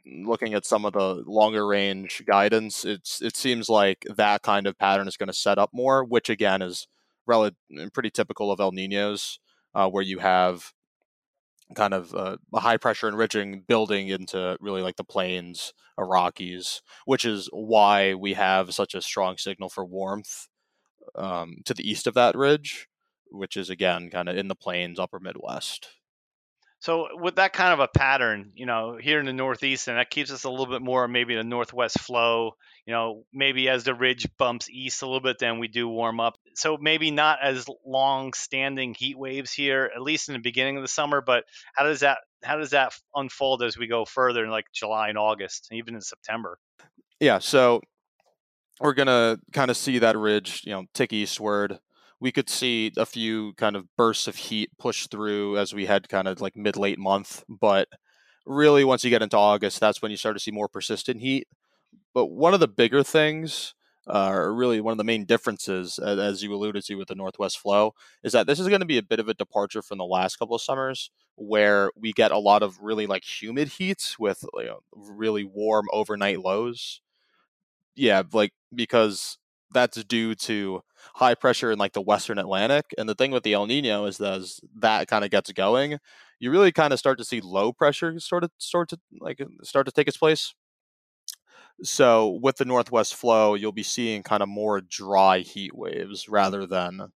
[0.07, 4.79] looking at some of the longer range guidance, it's it seems like that kind of
[4.79, 6.89] pattern is going to set up more, which again is
[7.27, 7.57] relative
[7.93, 9.39] pretty typical of El Ninos,
[9.75, 10.73] uh, where you have
[11.75, 16.83] kind of uh, a high pressure enriching building into really like the plains or Rockies,
[17.05, 20.49] which is why we have such a strong signal for warmth
[21.15, 22.89] um, to the east of that ridge,
[23.31, 25.89] which is again kind of in the plains, upper Midwest.
[26.81, 30.11] So with that kind of a pattern, you know, here in the Northeast, and that
[30.11, 32.53] keeps us a little bit more maybe the northwest flow.
[32.87, 36.21] You know, maybe as the ridge bumps east a little bit, then we do warm
[36.21, 36.39] up.
[36.55, 40.89] So maybe not as long-standing heat waves here, at least in the beginning of the
[40.89, 41.21] summer.
[41.21, 41.45] But
[41.75, 45.19] how does that how does that unfold as we go further in like July and
[45.19, 46.59] August, even in September?
[47.19, 47.81] Yeah, so
[48.81, 51.79] we're gonna kind of see that ridge, you know, tick eastward.
[52.21, 56.09] We could see a few kind of bursts of heat push through as we head
[56.09, 57.89] kind of like mid late month, but
[58.47, 61.49] really once you get into August, that's when you start to see more persistent heat.
[62.15, 63.75] But one of the bigger things,
[64.07, 67.59] uh, or really one of the main differences, as you alluded to with the Northwest
[67.59, 70.05] flow, is that this is going to be a bit of a departure from the
[70.07, 74.45] last couple of summers, where we get a lot of really like humid heat with
[74.59, 77.01] you know, really warm overnight lows
[77.99, 79.39] yeah, like because
[79.73, 80.83] that's due to
[81.15, 82.87] high pressure in like the western Atlantic.
[82.99, 85.99] And the thing with the El Nino is that as that kind of gets going,
[86.41, 89.87] you really kind of start to see low pressure sort of start to like start
[89.87, 90.55] to take its place.
[91.83, 96.67] So with the northwest flow, you'll be seeing kind of more dry heat waves rather
[96.67, 97.13] than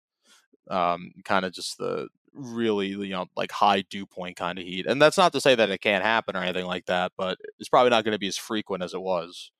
[0.70, 4.86] um, kind of just the really you know like high dew point kind of heat.
[4.86, 7.70] And that's not to say that it can't happen or anything like that, but it's
[7.70, 9.52] probably not going to be as frequent as it was.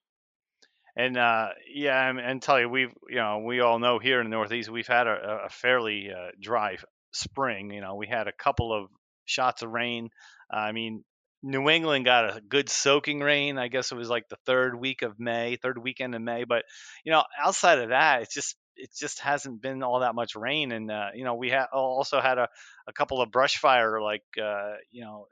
[0.96, 4.28] And uh, yeah, and, and tell you, we've you know we all know here in
[4.28, 6.76] the Northeast we've had a, a fairly uh, dry
[7.12, 7.70] spring.
[7.72, 8.90] You know, we had a couple of
[9.24, 10.10] shots of rain.
[10.52, 11.02] Uh, I mean,
[11.42, 13.58] New England got a good soaking rain.
[13.58, 16.44] I guess it was like the third week of May, third weekend of May.
[16.44, 16.64] But
[17.04, 20.72] you know, outside of that, it's just it just hasn't been all that much rain.
[20.72, 22.48] And uh, you know, we ha- also had a,
[22.86, 25.26] a couple of brush fire like uh, you know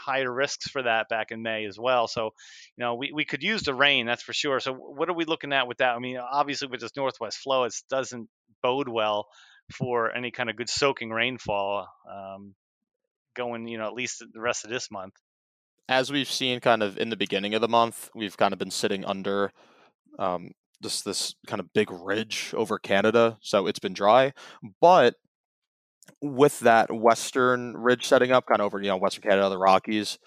[0.00, 2.08] higher risks for that back in May as well.
[2.08, 2.30] So,
[2.76, 4.60] you know, we, we could use the rain, that's for sure.
[4.60, 5.94] So, what are we looking at with that?
[5.94, 8.28] I mean, obviously, with this northwest flow, it doesn't
[8.62, 9.28] bode well
[9.72, 12.54] for any kind of good soaking rainfall um,
[13.34, 15.14] going, you know, at least the rest of this month.
[15.88, 18.70] As we've seen kind of in the beginning of the month, we've kind of been
[18.70, 19.52] sitting under
[20.18, 23.38] um, just this kind of big ridge over Canada.
[23.40, 24.32] So it's been dry.
[24.80, 25.16] But
[26.20, 30.18] with that western ridge setting up, kind of over you know Western Canada, the Rockies,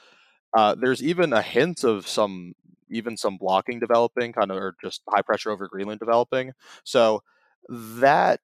[0.53, 2.53] uh, there's even a hint of some
[2.89, 6.51] even some blocking developing, kind of or just high pressure over Greenland developing.
[6.83, 7.23] So
[7.69, 8.39] that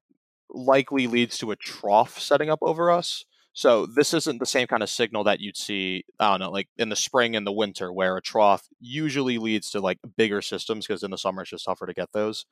[0.49, 3.25] likely leads to a trough setting up over us.
[3.53, 6.69] So this isn't the same kind of signal that you'd see, I don't know, like
[6.77, 10.87] in the spring and the winter, where a trough usually leads to like bigger systems
[10.87, 12.45] because in the summer it's just tougher to get those.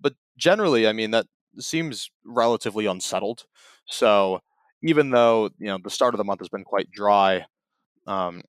[0.00, 1.26] But generally, I mean that
[1.58, 3.44] seems relatively unsettled.
[3.86, 4.40] So
[4.82, 7.46] even though you know the start of the month has been quite dry,
[8.06, 8.42] um,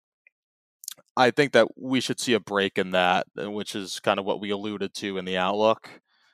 [1.16, 4.26] I think that we should see a break in that, uh, which is kind of
[4.26, 5.90] what we alluded to in the outlook,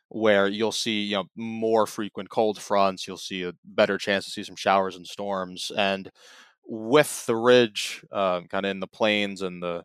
[0.10, 4.32] where you'll see you know more frequent cold fronts, you'll see a better chance to
[4.32, 6.10] see some showers and storms, and
[6.68, 9.84] with the ridge uh, kind of in the plains and the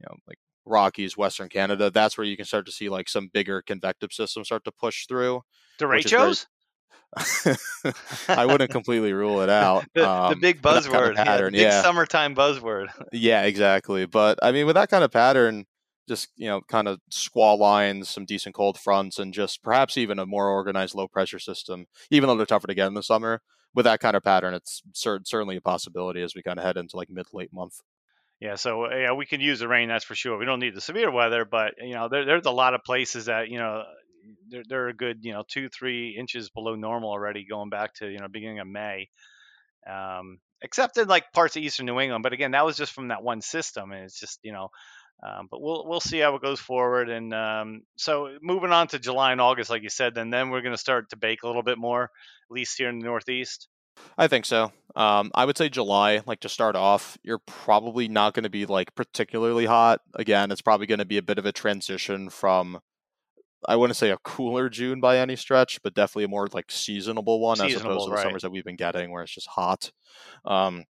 [0.00, 3.28] you know like Rockies, Western Canada, that's where you can start to see like some
[3.32, 5.42] bigger convective systems start to push through.
[5.78, 6.46] Derechos?
[8.28, 9.84] I wouldn't completely rule it out.
[9.94, 11.82] the, um, the, big buzzword, kind of pattern, yeah, big yeah.
[11.82, 12.88] summertime buzzword.
[13.12, 14.06] yeah, exactly.
[14.06, 15.64] But I mean, with that kind of pattern,
[16.08, 20.18] just you know, kind of squall lines, some decent cold fronts, and just perhaps even
[20.18, 21.86] a more organized low pressure system.
[22.10, 23.40] Even though they're tougher to get in the summer,
[23.74, 26.76] with that kind of pattern, it's cer- certainly a possibility as we kind of head
[26.76, 27.80] into like mid late month.
[28.40, 30.36] Yeah, so yeah, we can use the rain, that's for sure.
[30.38, 33.26] We don't need the severe weather, but you know, there, there's a lot of places
[33.26, 33.84] that you know
[34.50, 38.08] they're, they're a good you know two three inches below normal already going back to
[38.08, 39.08] you know beginning of May.
[39.90, 43.08] Um, except in like parts of eastern New England, but again, that was just from
[43.08, 44.68] that one system, and it's just you know.
[45.26, 48.98] Um, but we'll we'll see how it goes forward, and um, so moving on to
[48.98, 51.46] July and August, like you said, then then we're going to start to bake a
[51.46, 52.10] little bit more, at
[52.50, 53.68] least here in the Northeast.
[54.18, 54.72] I think so.
[54.94, 58.64] Um, I would say July, like to start off, you're probably not going to be
[58.64, 60.00] like particularly hot.
[60.14, 62.80] Again, it's probably going to be a bit of a transition from
[63.68, 67.40] I wouldn't say a cooler June by any stretch, but definitely a more like seasonable
[67.40, 68.22] one seasonable, as opposed to the right.
[68.22, 69.90] summers that we've been getting where it's just hot.
[70.44, 70.84] Um,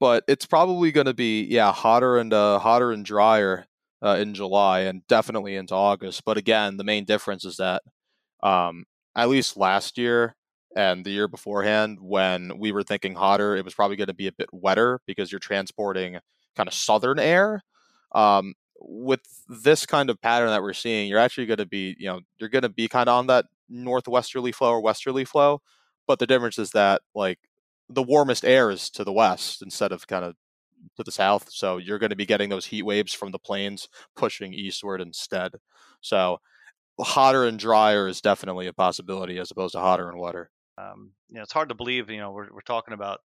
[0.00, 3.66] but it's probably going to be yeah hotter and uh, hotter and drier
[4.02, 6.24] uh, in July and definitely into August.
[6.24, 7.82] But again, the main difference is that
[8.42, 10.34] um, at least last year
[10.76, 14.28] and the year beforehand, when we were thinking hotter, it was probably going to be
[14.28, 16.18] a bit wetter because you're transporting
[16.56, 17.62] kind of southern air.
[18.12, 22.06] Um, with this kind of pattern that we're seeing, you're actually going to be, you
[22.06, 25.60] know, you're going to be kind of on that northwesterly flow or westerly flow.
[26.06, 27.38] But the difference is that, like,
[27.88, 30.34] the warmest air is to the west instead of kind of
[30.96, 31.48] to the south.
[31.50, 35.52] So you're going to be getting those heat waves from the plains pushing eastward instead.
[36.00, 36.38] So
[36.98, 40.50] hotter and drier is definitely a possibility as opposed to hotter and wetter.
[40.80, 43.20] Um, you know, it's hard to believe, you know, we're, we're talking about,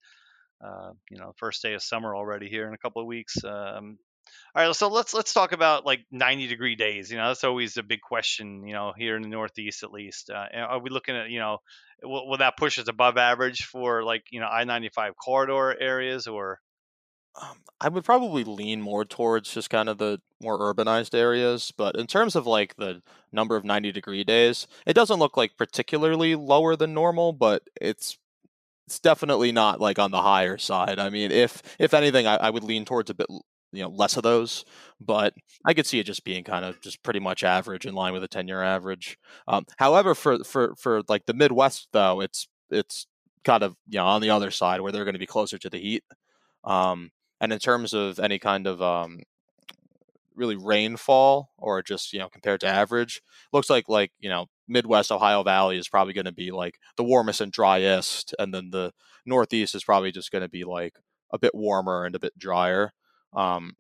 [0.64, 3.44] uh, you know, first day of summer already here in a couple of weeks.
[3.44, 3.98] Um,
[4.56, 7.12] all right, so let's let's talk about like 90 degree days.
[7.12, 8.66] You know, that's always a big question.
[8.68, 11.60] You know, here in the Northeast at least, uh, are we looking at you know,
[12.02, 16.60] will, will, that push us above average for like you know I-95 corridor areas or?
[17.42, 21.96] Um, I would probably lean more towards just kind of the more urbanized areas, but
[21.98, 26.36] in terms of like the number of 90 degree days, it doesn't look like particularly
[26.36, 28.18] lower than normal, but it's
[28.88, 31.00] it's definitely not like on the higher side.
[31.00, 33.28] I mean, if if anything, I, I would lean towards a bit
[33.72, 34.64] you know less of those
[35.02, 35.34] but
[35.66, 38.24] i could see it just being kind of just pretty much average in line with
[38.24, 39.18] a 10 year average
[39.48, 43.08] um, however for for for like the midwest though it's it's
[43.44, 45.70] kind of you know on the other side where they're going to be closer to
[45.70, 46.04] the heat
[46.64, 47.12] um,
[47.46, 49.20] and in terms of any kind of um,
[50.36, 53.22] really rainfall or just you know compared to average
[53.54, 57.04] looks like like you know midwest ohio valley is probably going to be like the
[57.04, 58.92] warmest and driest and then the
[59.26, 60.96] northeast is probably just going to be like
[61.32, 62.92] a bit warmer and a bit drier
[63.36, 63.76] um,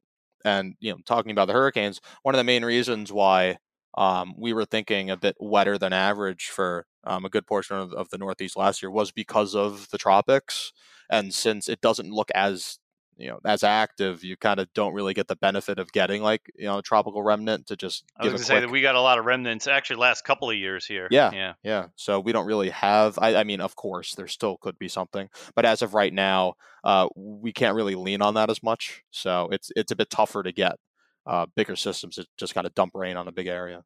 [0.46, 3.58] and you know, talking about the hurricanes, one of the main reasons why
[3.98, 7.94] um, we were thinking a bit wetter than average for um, a good portion of,
[7.94, 10.72] of, the Northeast last year was because of the tropics.
[11.10, 12.80] And since it doesn't look as
[13.18, 16.52] you know as active, you kind of don't really get the benefit of getting like
[16.56, 18.04] you know a tropical remnant to just.
[18.18, 20.50] I was going to say that we got a lot of remnants actually last couple
[20.50, 21.08] of years here.
[21.12, 21.86] Yeah, yeah, yeah.
[21.96, 23.18] So we don't really have.
[23.20, 26.56] I, I mean, of course, there still could be something, but as of right now,
[26.84, 29.04] uh, we can't really lean on that as much.
[29.12, 30.78] So it's it's a bit tougher to get
[31.26, 33.84] uh, bigger systems that just kind of dump rain on a big area.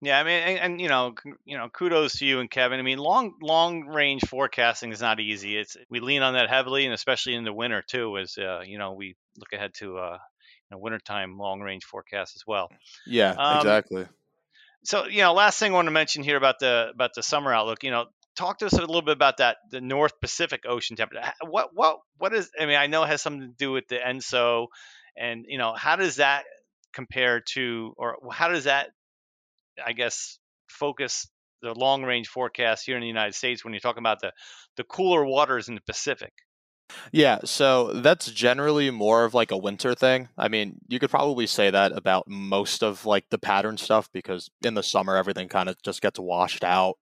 [0.00, 2.78] Yeah, I mean, and, and, you know, you know, kudos to you and Kevin.
[2.78, 5.56] I mean, long long range forecasting is not easy.
[5.56, 8.16] It's we lean on that heavily, and especially in the winter too.
[8.16, 12.36] As uh, you know, we look ahead to uh, you know, wintertime long range forecast
[12.36, 12.70] as well.
[13.06, 14.06] Yeah, um, exactly.
[14.84, 17.52] So you know, last thing I want to mention here about the about the summer
[17.52, 17.82] outlook.
[17.82, 18.06] You know,
[18.36, 21.32] talk to us a little bit about that the North Pacific Ocean temperature.
[21.42, 22.50] What what what is?
[22.58, 24.68] I mean, I know it has something to do with the ENSO,
[25.16, 26.44] and you know, how does that
[26.92, 28.90] compare to, or how does that
[29.84, 30.38] I guess,
[30.68, 31.28] focus
[31.62, 34.32] the long range forecast here in the United States when you're talking about the,
[34.76, 36.32] the cooler waters in the Pacific?
[37.12, 40.28] Yeah, so that's generally more of like a winter thing.
[40.38, 44.50] I mean, you could probably say that about most of like the pattern stuff because
[44.64, 46.96] in the summer everything kind of just gets washed out.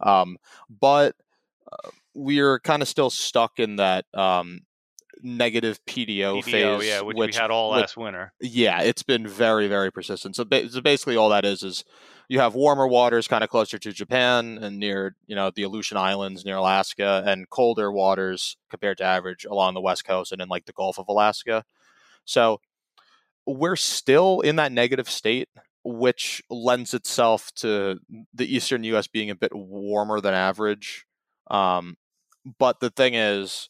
[0.00, 0.36] Um,
[0.68, 1.14] but
[1.72, 4.60] uh, we're kind of still stuck in that um,
[5.22, 8.32] negative PDO, PDO phase, yeah, which, which, we had all last winter.
[8.40, 10.36] Yeah, it's been very, very persistent.
[10.36, 11.84] So, ba- so basically, all that is is
[12.28, 15.96] you have warmer waters kind of closer to Japan and near, you know, the Aleutian
[15.96, 20.48] Islands near Alaska, and colder waters compared to average along the west coast and in
[20.48, 21.64] like the Gulf of Alaska.
[22.24, 22.60] So
[23.46, 25.48] we're still in that negative state,
[25.82, 27.98] which lends itself to
[28.32, 29.06] the eastern U.S.
[29.06, 31.06] being a bit warmer than average.
[31.50, 31.96] Um,
[32.58, 33.68] but the thing is,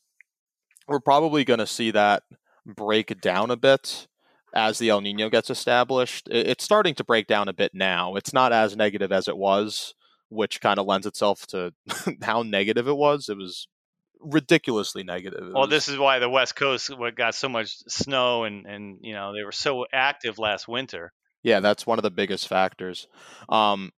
[0.91, 2.25] we're probably going to see that
[2.67, 4.09] break down a bit
[4.53, 6.29] as the El Nino gets established.
[6.29, 8.17] It's starting to break down a bit now.
[8.17, 9.95] It's not as negative as it was,
[10.31, 11.73] which kind of lends itself to
[12.23, 13.29] how negative it was.
[13.29, 13.69] It was
[14.21, 15.47] ridiculously negative.
[15.47, 15.71] It well, was...
[15.71, 19.45] this is why the West Coast got so much snow and and you know they
[19.45, 21.13] were so active last winter.
[21.45, 23.07] Yeah, that's one of the biggest factors.
[23.49, 23.93] Um,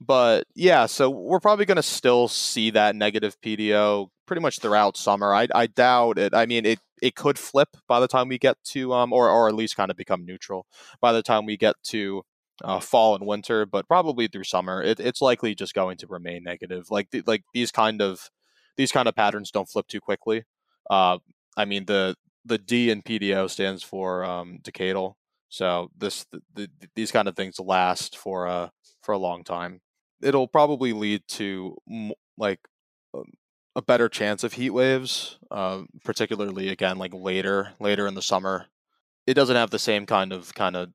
[0.00, 4.96] but yeah, so we're probably going to still see that negative PDO pretty much throughout
[4.96, 5.34] summer.
[5.34, 6.34] I, I doubt it.
[6.34, 9.48] I mean, it, it could flip by the time we get to, um, or, or
[9.48, 10.66] at least kind of become neutral
[11.00, 12.22] by the time we get to
[12.62, 16.42] uh, fall and winter, but probably through summer, it, it's likely just going to remain
[16.44, 16.90] negative.
[16.90, 18.30] Like, like these kind of,
[18.76, 20.44] these kind of patterns don't flip too quickly.
[20.88, 21.18] Uh,
[21.56, 25.14] I mean, the, the D in PDO stands for um, decadal.
[25.48, 28.68] So this, the, the, these kind of things last for, uh,
[29.02, 29.80] for a long time.
[30.22, 31.76] It'll probably lead to
[32.38, 32.60] like
[33.14, 33.24] um,
[33.76, 38.66] a better chance of heat waves, uh, particularly again like later later in the summer.
[39.26, 40.92] It doesn't have the same kind of kind of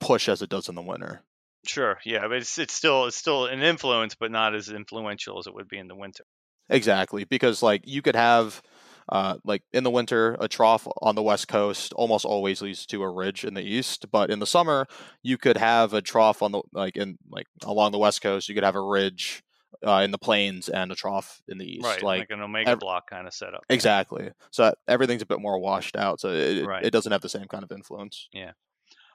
[0.00, 1.22] push as it does in the winter.
[1.66, 5.46] Sure, yeah, but it's it's still it's still an influence, but not as influential as
[5.46, 6.24] it would be in the winter.
[6.70, 8.62] Exactly, because like you could have
[9.10, 13.02] uh, like in the winter, a trough on the west coast almost always leads to
[13.02, 14.10] a ridge in the east.
[14.10, 14.86] But in the summer,
[15.22, 18.48] you could have a trough on the like in like along the west coast.
[18.48, 19.43] You could have a ridge
[19.86, 21.84] uh, in the plains and a trough in the east.
[21.84, 23.64] Right, like, like an omega ev- block kind of setup.
[23.68, 24.30] Exactly.
[24.50, 26.20] So everything's a bit more washed out.
[26.20, 26.84] So it, right.
[26.84, 28.28] it doesn't have the same kind of influence.
[28.32, 28.52] Yeah.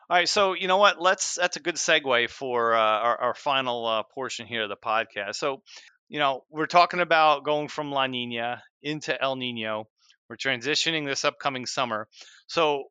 [0.09, 0.99] All right, so you know what?
[0.99, 1.35] Let's.
[1.35, 5.35] That's a good segue for uh, our, our final uh, portion here of the podcast.
[5.35, 5.61] So,
[6.07, 9.87] you know, we're talking about going from La Nina into El Nino.
[10.27, 12.07] We're transitioning this upcoming summer.
[12.47, 12.85] So,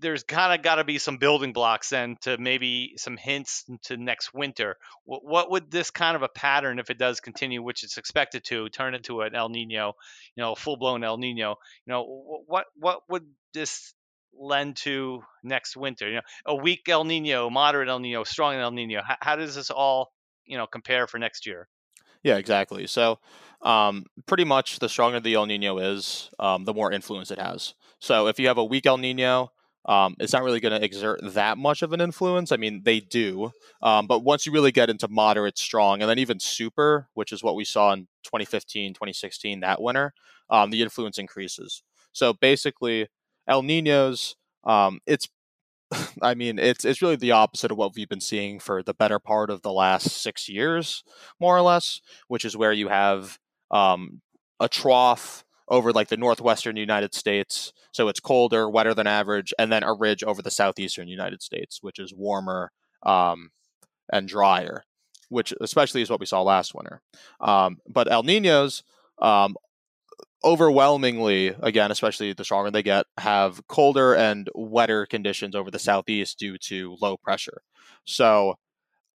[0.00, 3.96] there's kind of got to be some building blocks then to maybe some hints to
[3.96, 4.76] next winter.
[5.04, 8.44] What, what, would this kind of a pattern, if it does continue, which it's expected
[8.44, 9.94] to, turn into an El Nino,
[10.34, 11.56] you know, full blown El Nino?
[11.86, 13.94] You know, what what would this
[14.32, 16.08] lend to next winter?
[16.08, 19.02] You know, a weak El Nino, moderate El Nino, strong El Nino.
[19.06, 20.12] How, how does this all
[20.44, 21.68] you know compare for next year?
[22.22, 22.86] Yeah, exactly.
[22.86, 23.18] So,
[23.62, 27.74] um, pretty much the stronger the El Nino is, um, the more influence it has.
[27.98, 29.52] So, if you have a weak El Nino,
[29.86, 32.52] um, it's not really going to exert that much of an influence.
[32.52, 33.50] I mean, they do,
[33.82, 37.42] um, but once you really get into moderate, strong, and then even super, which is
[37.42, 40.12] what we saw in 2015, 2016, that winter,
[40.50, 41.82] um, the influence increases.
[42.12, 43.08] So basically,
[43.48, 45.28] El Ninos, um, it's,
[46.22, 49.18] I mean, it's it's really the opposite of what we've been seeing for the better
[49.18, 51.02] part of the last six years,
[51.40, 53.38] more or less, which is where you have
[53.70, 54.20] um,
[54.60, 57.72] a trough over like the northwestern United States.
[57.92, 61.78] So it's colder, wetter than average, and then a ridge over the southeastern United States,
[61.80, 62.72] which is warmer
[63.04, 63.50] um,
[64.12, 64.84] and drier,
[65.28, 67.00] which especially is what we saw last winter.
[67.40, 68.82] Um, but El Ninos,
[69.22, 69.56] um,
[70.42, 76.38] overwhelmingly, again, especially the stronger they get, have colder and wetter conditions over the southeast
[76.38, 77.62] due to low pressure.
[78.04, 78.56] So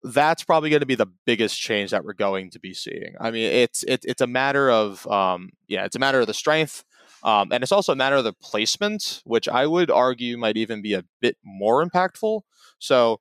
[0.05, 3.15] that's probably going to be the biggest change that we're going to be seeing.
[3.19, 6.35] I mean, it's it, it's a matter of um, yeah, it's a matter of the
[6.35, 6.85] strength,
[7.23, 10.83] um, and it's also a matter of the placement, which I would argue might even
[10.83, 12.43] be a bit more impactful.
[12.79, 13.21] So,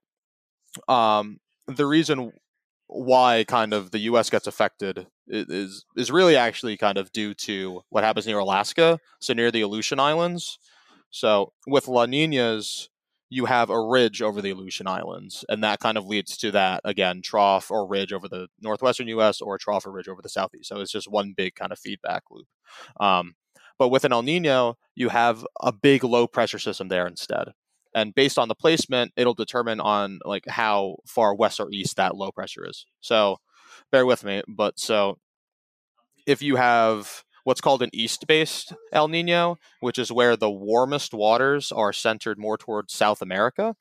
[0.90, 2.34] um, the reason
[2.88, 4.30] why kind of the U.S.
[4.30, 9.34] gets affected is is really actually kind of due to what happens near Alaska, so
[9.34, 10.60] near the Aleutian Islands.
[11.12, 12.90] So with La Ninas,
[13.34, 16.82] you have a ridge over the Aleutian Islands, and that kind of leads to that
[16.86, 19.42] again trough or ridge over the northwestern U.S.
[19.42, 20.70] or a trough or ridge over the southeast.
[20.70, 22.46] So it's just one big kind of feedback loop.
[23.00, 23.34] Um,
[23.80, 27.54] but with an El Nino, you have a big low pressure system there instead,
[27.96, 32.16] and based on the placement, it'll determine on like how far west or east that
[32.16, 32.86] low pressure is.
[33.02, 33.38] So
[33.92, 35.18] bear with me, but so
[36.28, 41.14] if you have what's called an east based El Nino, which is where the warmest
[41.14, 43.76] waters are centered more towards South America.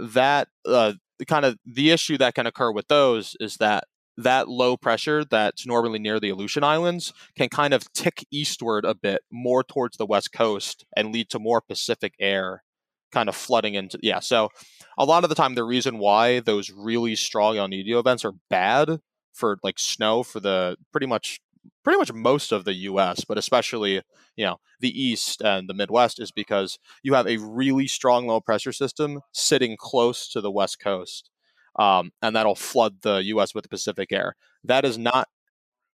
[0.00, 0.94] That uh,
[1.26, 3.84] kind of the issue that can occur with those is that
[4.16, 8.94] that low pressure that's normally near the Aleutian Islands can kind of tick eastward a
[8.94, 12.62] bit more towards the west coast and lead to more Pacific air
[13.10, 14.48] kind of flooding into yeah so
[14.96, 18.32] a lot of the time the reason why those really strong El Nino events are
[18.48, 19.00] bad
[19.34, 21.38] for like snow for the pretty much
[21.84, 24.02] pretty much most of the U.S., but especially
[24.36, 28.40] you know the East and the Midwest, is because you have a really strong low
[28.40, 31.30] pressure system sitting close to the West Coast,
[31.78, 33.54] um, and that'll flood the U.S.
[33.54, 34.36] with the Pacific air.
[34.64, 35.28] That is not,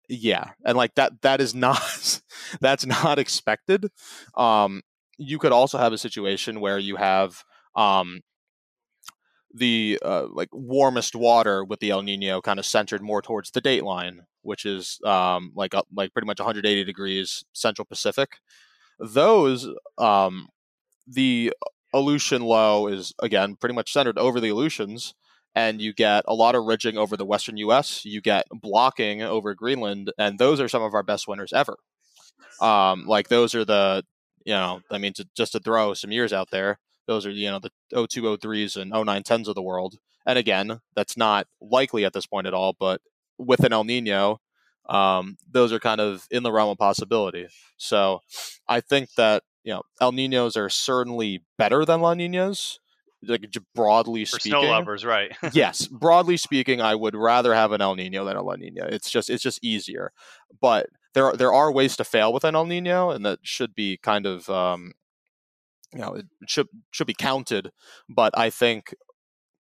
[0.09, 2.22] yeah, and like that that is not
[2.61, 3.89] that's not expected.
[4.36, 4.82] Um,
[5.18, 7.43] you could also have a situation where you have
[7.76, 8.22] um,
[9.58, 13.62] the uh, like warmest water with the El Nino kind of centered more towards the
[13.62, 18.38] date line, which is um, like uh, like pretty much 180 degrees Central Pacific.
[18.99, 20.47] Those um,
[21.08, 21.53] the
[21.93, 25.14] Aleutian low is again pretty much centered over the Aleutians,
[25.55, 28.05] and you get a lot of ridging over the western U.S.
[28.05, 31.78] You get blocking over Greenland, and those are some of our best winters ever.
[32.62, 34.03] Um, like those are the
[34.45, 37.49] you know I mean to, just to throw some years out there those are, you
[37.49, 39.97] know, the 0203s and 0910s of the world.
[40.26, 43.01] And again, that's not likely at this point at all, but
[43.38, 44.39] with an El Nino,
[44.89, 47.47] um, those are kind of in the realm of possibility.
[47.78, 48.22] So
[48.68, 52.80] I think that, you know, El Ninos are certainly better than La Ninas
[53.26, 54.62] like broadly For speaking.
[54.62, 55.36] snow lovers, right?
[55.53, 58.86] yes, broadly speaking, I would rather have an El Nino than a La Nina.
[58.86, 60.12] It's just it's just easier.
[60.62, 63.74] But there are, there are ways to fail with an El Nino, and that should
[63.74, 64.93] be kind of um,
[65.93, 67.71] you know it should should be counted
[68.09, 68.93] but i think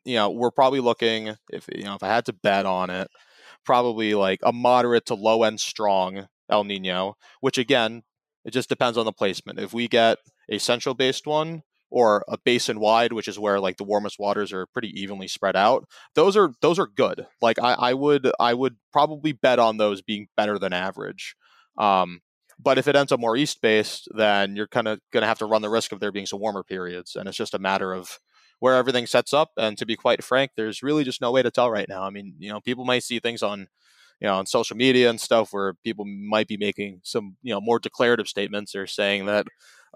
[0.05, 3.09] you know we're probably looking if you know if i had to bet on it
[3.65, 8.03] probably like a moderate to low end strong el nino which again
[8.47, 9.59] it just depends on the placement.
[9.59, 10.19] If we get
[10.49, 14.51] a central based one or a basin wide which is where like the warmest waters
[14.53, 17.27] are pretty evenly spread out those are those are good.
[17.41, 21.35] Like i, I would i would probably bet on those being better than average.
[21.77, 22.21] Um,
[22.59, 25.39] but if it ends up more east based, then you're kind of going to have
[25.39, 27.15] to run the risk of there being some warmer periods.
[27.15, 28.19] And it's just a matter of
[28.59, 29.51] where everything sets up.
[29.57, 32.03] And to be quite frank, there's really just no way to tell right now.
[32.03, 33.67] I mean, you know, people might see things on,
[34.19, 37.61] you know, on social media and stuff where people might be making some, you know,
[37.61, 39.45] more declarative statements or saying that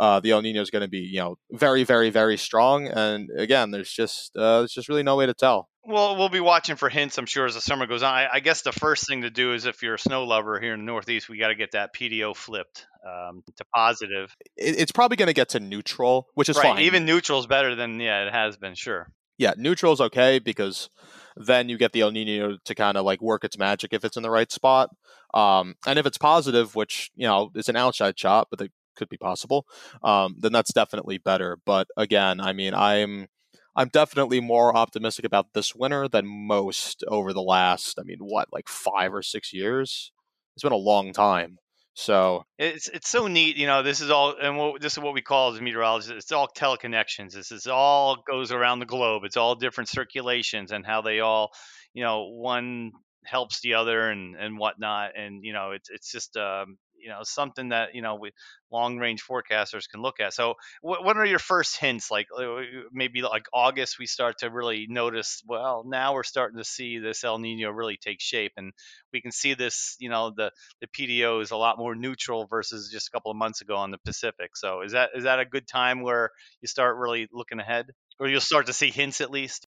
[0.01, 2.87] uh, the El Nino is going to be, you know, very, very, very strong.
[2.87, 5.69] And again, there's just, uh, there's just really no way to tell.
[5.85, 8.11] Well, we'll be watching for hints, I'm sure, as the summer goes on.
[8.11, 10.73] I, I, guess the first thing to do is if you're a snow lover here
[10.73, 14.35] in the Northeast, we got to get that PDO flipped um, to positive.
[14.57, 16.63] It, it's probably going to get to neutral, which is right.
[16.63, 16.79] fine.
[16.81, 19.11] Even neutral is better than, yeah, it has been, sure.
[19.37, 20.89] Yeah, neutral is okay because
[21.35, 24.17] then you get the El Nino to kind of like work its magic if it's
[24.17, 24.89] in the right spot.
[25.35, 29.09] Um, and if it's positive, which, you know, is an outside shot, but it could
[29.09, 29.65] be possible,
[30.03, 31.57] um, then that's definitely better.
[31.65, 33.27] But again, I mean, I'm
[33.75, 38.51] I'm definitely more optimistic about this winter than most over the last, I mean, what,
[38.51, 40.11] like five or six years?
[40.55, 41.57] It's been a long time.
[41.93, 43.83] So it's it's so neat, you know.
[43.83, 46.11] This is all, and what, this is what we call as meteorologists.
[46.11, 47.33] It's all teleconnections.
[47.33, 49.23] This is all goes around the globe.
[49.25, 51.51] It's all different circulations and how they all,
[51.93, 52.91] you know, one
[53.25, 55.11] helps the other and and whatnot.
[55.17, 58.31] And you know, it's it's just um, you know something that you know we
[58.71, 60.33] long range forecasters can look at.
[60.33, 62.09] So what, what are your first hints?
[62.09, 65.41] Like uh, maybe like August we start to really notice.
[65.45, 68.73] Well, now we're starting to see this El Nino really take shape, and
[69.13, 69.95] we can see this.
[69.99, 73.37] You know the the PDO is a lot more neutral versus just a couple of
[73.37, 74.55] months ago on the Pacific.
[74.55, 76.31] So is that is that a good time where
[76.61, 77.87] you start really looking ahead,
[78.19, 79.67] or you'll start to see hints at least?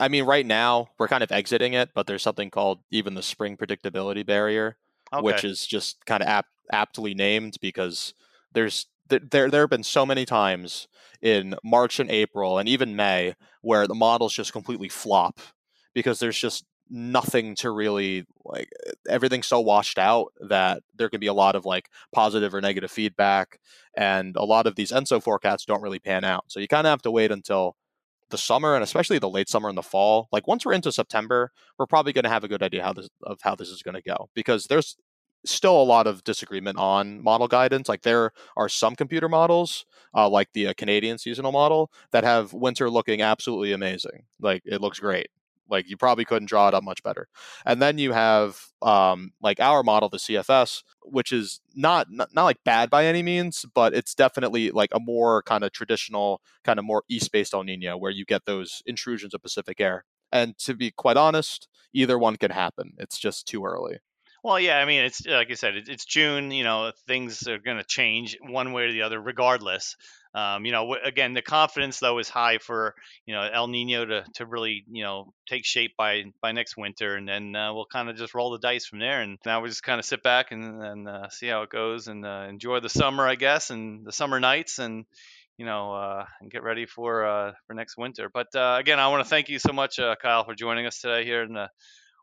[0.00, 3.22] I mean, right now we're kind of exiting it, but there's something called even the
[3.22, 4.76] spring predictability barrier,
[5.12, 5.22] okay.
[5.22, 8.14] which is just kind of apt aptly named because
[8.52, 10.88] there's there there have been so many times
[11.20, 15.40] in March and April and even May where the models just completely flop
[15.94, 21.20] because there's just nothing to really like eh, everything's so washed out that there can
[21.20, 23.58] be a lot of like positive or negative feedback
[23.96, 26.44] and a lot of these enso forecasts don't really pan out.
[26.48, 27.76] So you kind of have to wait until
[28.30, 30.28] the summer and especially the late summer and the fall.
[30.30, 33.08] Like once we're into september we're probably going to have a good idea how this
[33.22, 34.96] of how this is going to go because there's
[35.44, 37.88] still a lot of disagreement on model guidance.
[37.88, 39.84] Like there are some computer models,
[40.14, 44.24] uh, like the uh, Canadian seasonal model, that have winter looking absolutely amazing.
[44.40, 45.28] Like it looks great.
[45.68, 47.28] Like you probably couldn't draw it up much better.
[47.64, 52.44] And then you have um, like our model, the CFS, which is not, not not
[52.44, 56.78] like bad by any means, but it's definitely like a more kind of traditional, kind
[56.78, 60.04] of more east-based El Nino, where you get those intrusions of Pacific air.
[60.30, 62.94] And to be quite honest, either one can happen.
[62.98, 63.98] It's just too early.
[64.44, 66.50] Well, yeah, I mean, it's like I said, it's June.
[66.50, 69.96] You know, things are going to change one way or the other, regardless.
[70.34, 74.24] Um, you know, again, the confidence though is high for you know El Nino to,
[74.34, 78.10] to really you know take shape by by next winter, and then uh, we'll kind
[78.10, 79.22] of just roll the dice from there.
[79.22, 82.06] And now we just kind of sit back and, and uh, see how it goes,
[82.06, 85.06] and uh, enjoy the summer, I guess, and the summer nights, and
[85.56, 88.28] you know, uh, and get ready for uh, for next winter.
[88.28, 91.24] But uh, again, I want to thank you so much, Kyle, for joining us today
[91.24, 91.70] here in the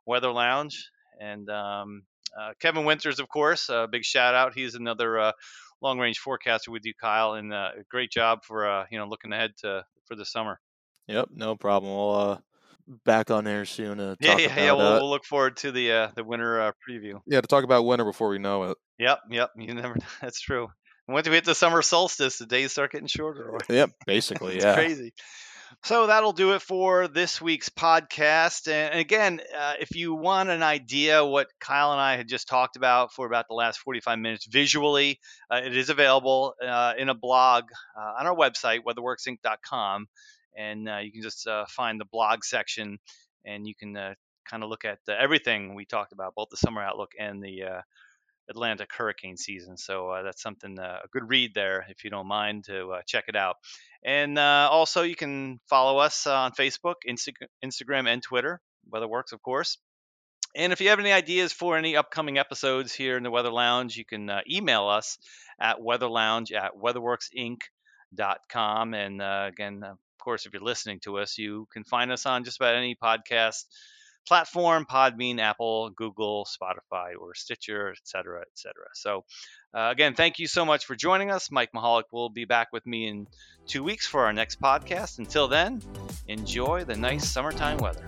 [0.05, 0.89] Weather Lounge.
[1.19, 2.10] And um, uh,
[2.59, 4.53] Kevin Winters, of course, a big shout out.
[4.53, 5.31] He's another uh,
[5.81, 9.07] long range forecaster with you, Kyle, and uh, a great job for uh, you know
[9.07, 10.59] looking ahead to for the summer.
[11.07, 11.91] Yep, no problem.
[11.91, 12.37] We'll uh,
[13.05, 13.97] back on there soon.
[13.97, 14.71] To yeah, yeah, about, yeah.
[14.73, 17.19] We'll, we'll, look forward to the uh, the winter preview.
[17.25, 18.77] Yeah, to talk about winter before we know it.
[18.99, 19.49] Yep, yep.
[19.57, 19.97] You never.
[20.21, 20.69] That's true.
[21.07, 23.57] Once we hit the summer solstice, the days start getting shorter.
[23.67, 24.75] Yep, basically, yeah.
[24.75, 25.13] Crazy.
[25.83, 28.71] So that'll do it for this week's podcast.
[28.71, 32.75] And again, uh, if you want an idea what Kyle and I had just talked
[32.75, 35.19] about for about the last 45 minutes visually,
[35.49, 37.65] uh, it is available uh, in a blog
[37.97, 40.07] uh, on our website, weatherworksinc.com.
[40.57, 42.99] And uh, you can just uh, find the blog section
[43.45, 47.11] and you can kind of look at everything we talked about, both the summer outlook
[47.17, 47.63] and the
[48.49, 49.77] Atlantic hurricane season.
[49.77, 53.01] So uh, that's something, uh, a good read there, if you don't mind to uh,
[53.05, 53.57] check it out.
[54.03, 58.59] And uh, also, you can follow us on Facebook, Insta- Instagram, and Twitter.
[58.91, 59.77] WeatherWorks, of course.
[60.55, 63.95] And if you have any ideas for any upcoming episodes here in the Weather Lounge,
[63.95, 65.17] you can uh, email us
[65.59, 68.93] at weatherlounge at weatherworksinc.com.
[68.93, 72.43] And uh, again, of course, if you're listening to us, you can find us on
[72.43, 73.63] just about any podcast
[74.27, 78.73] platform Podbean, Apple, Google, Spotify, or Stitcher, etc., etc.
[78.93, 79.23] So,
[79.73, 81.51] uh, again, thank you so much for joining us.
[81.51, 83.27] Mike Mahalik will be back with me in
[83.67, 85.19] two weeks for our next podcast.
[85.19, 85.81] Until then,
[86.27, 88.05] enjoy the nice summertime weather.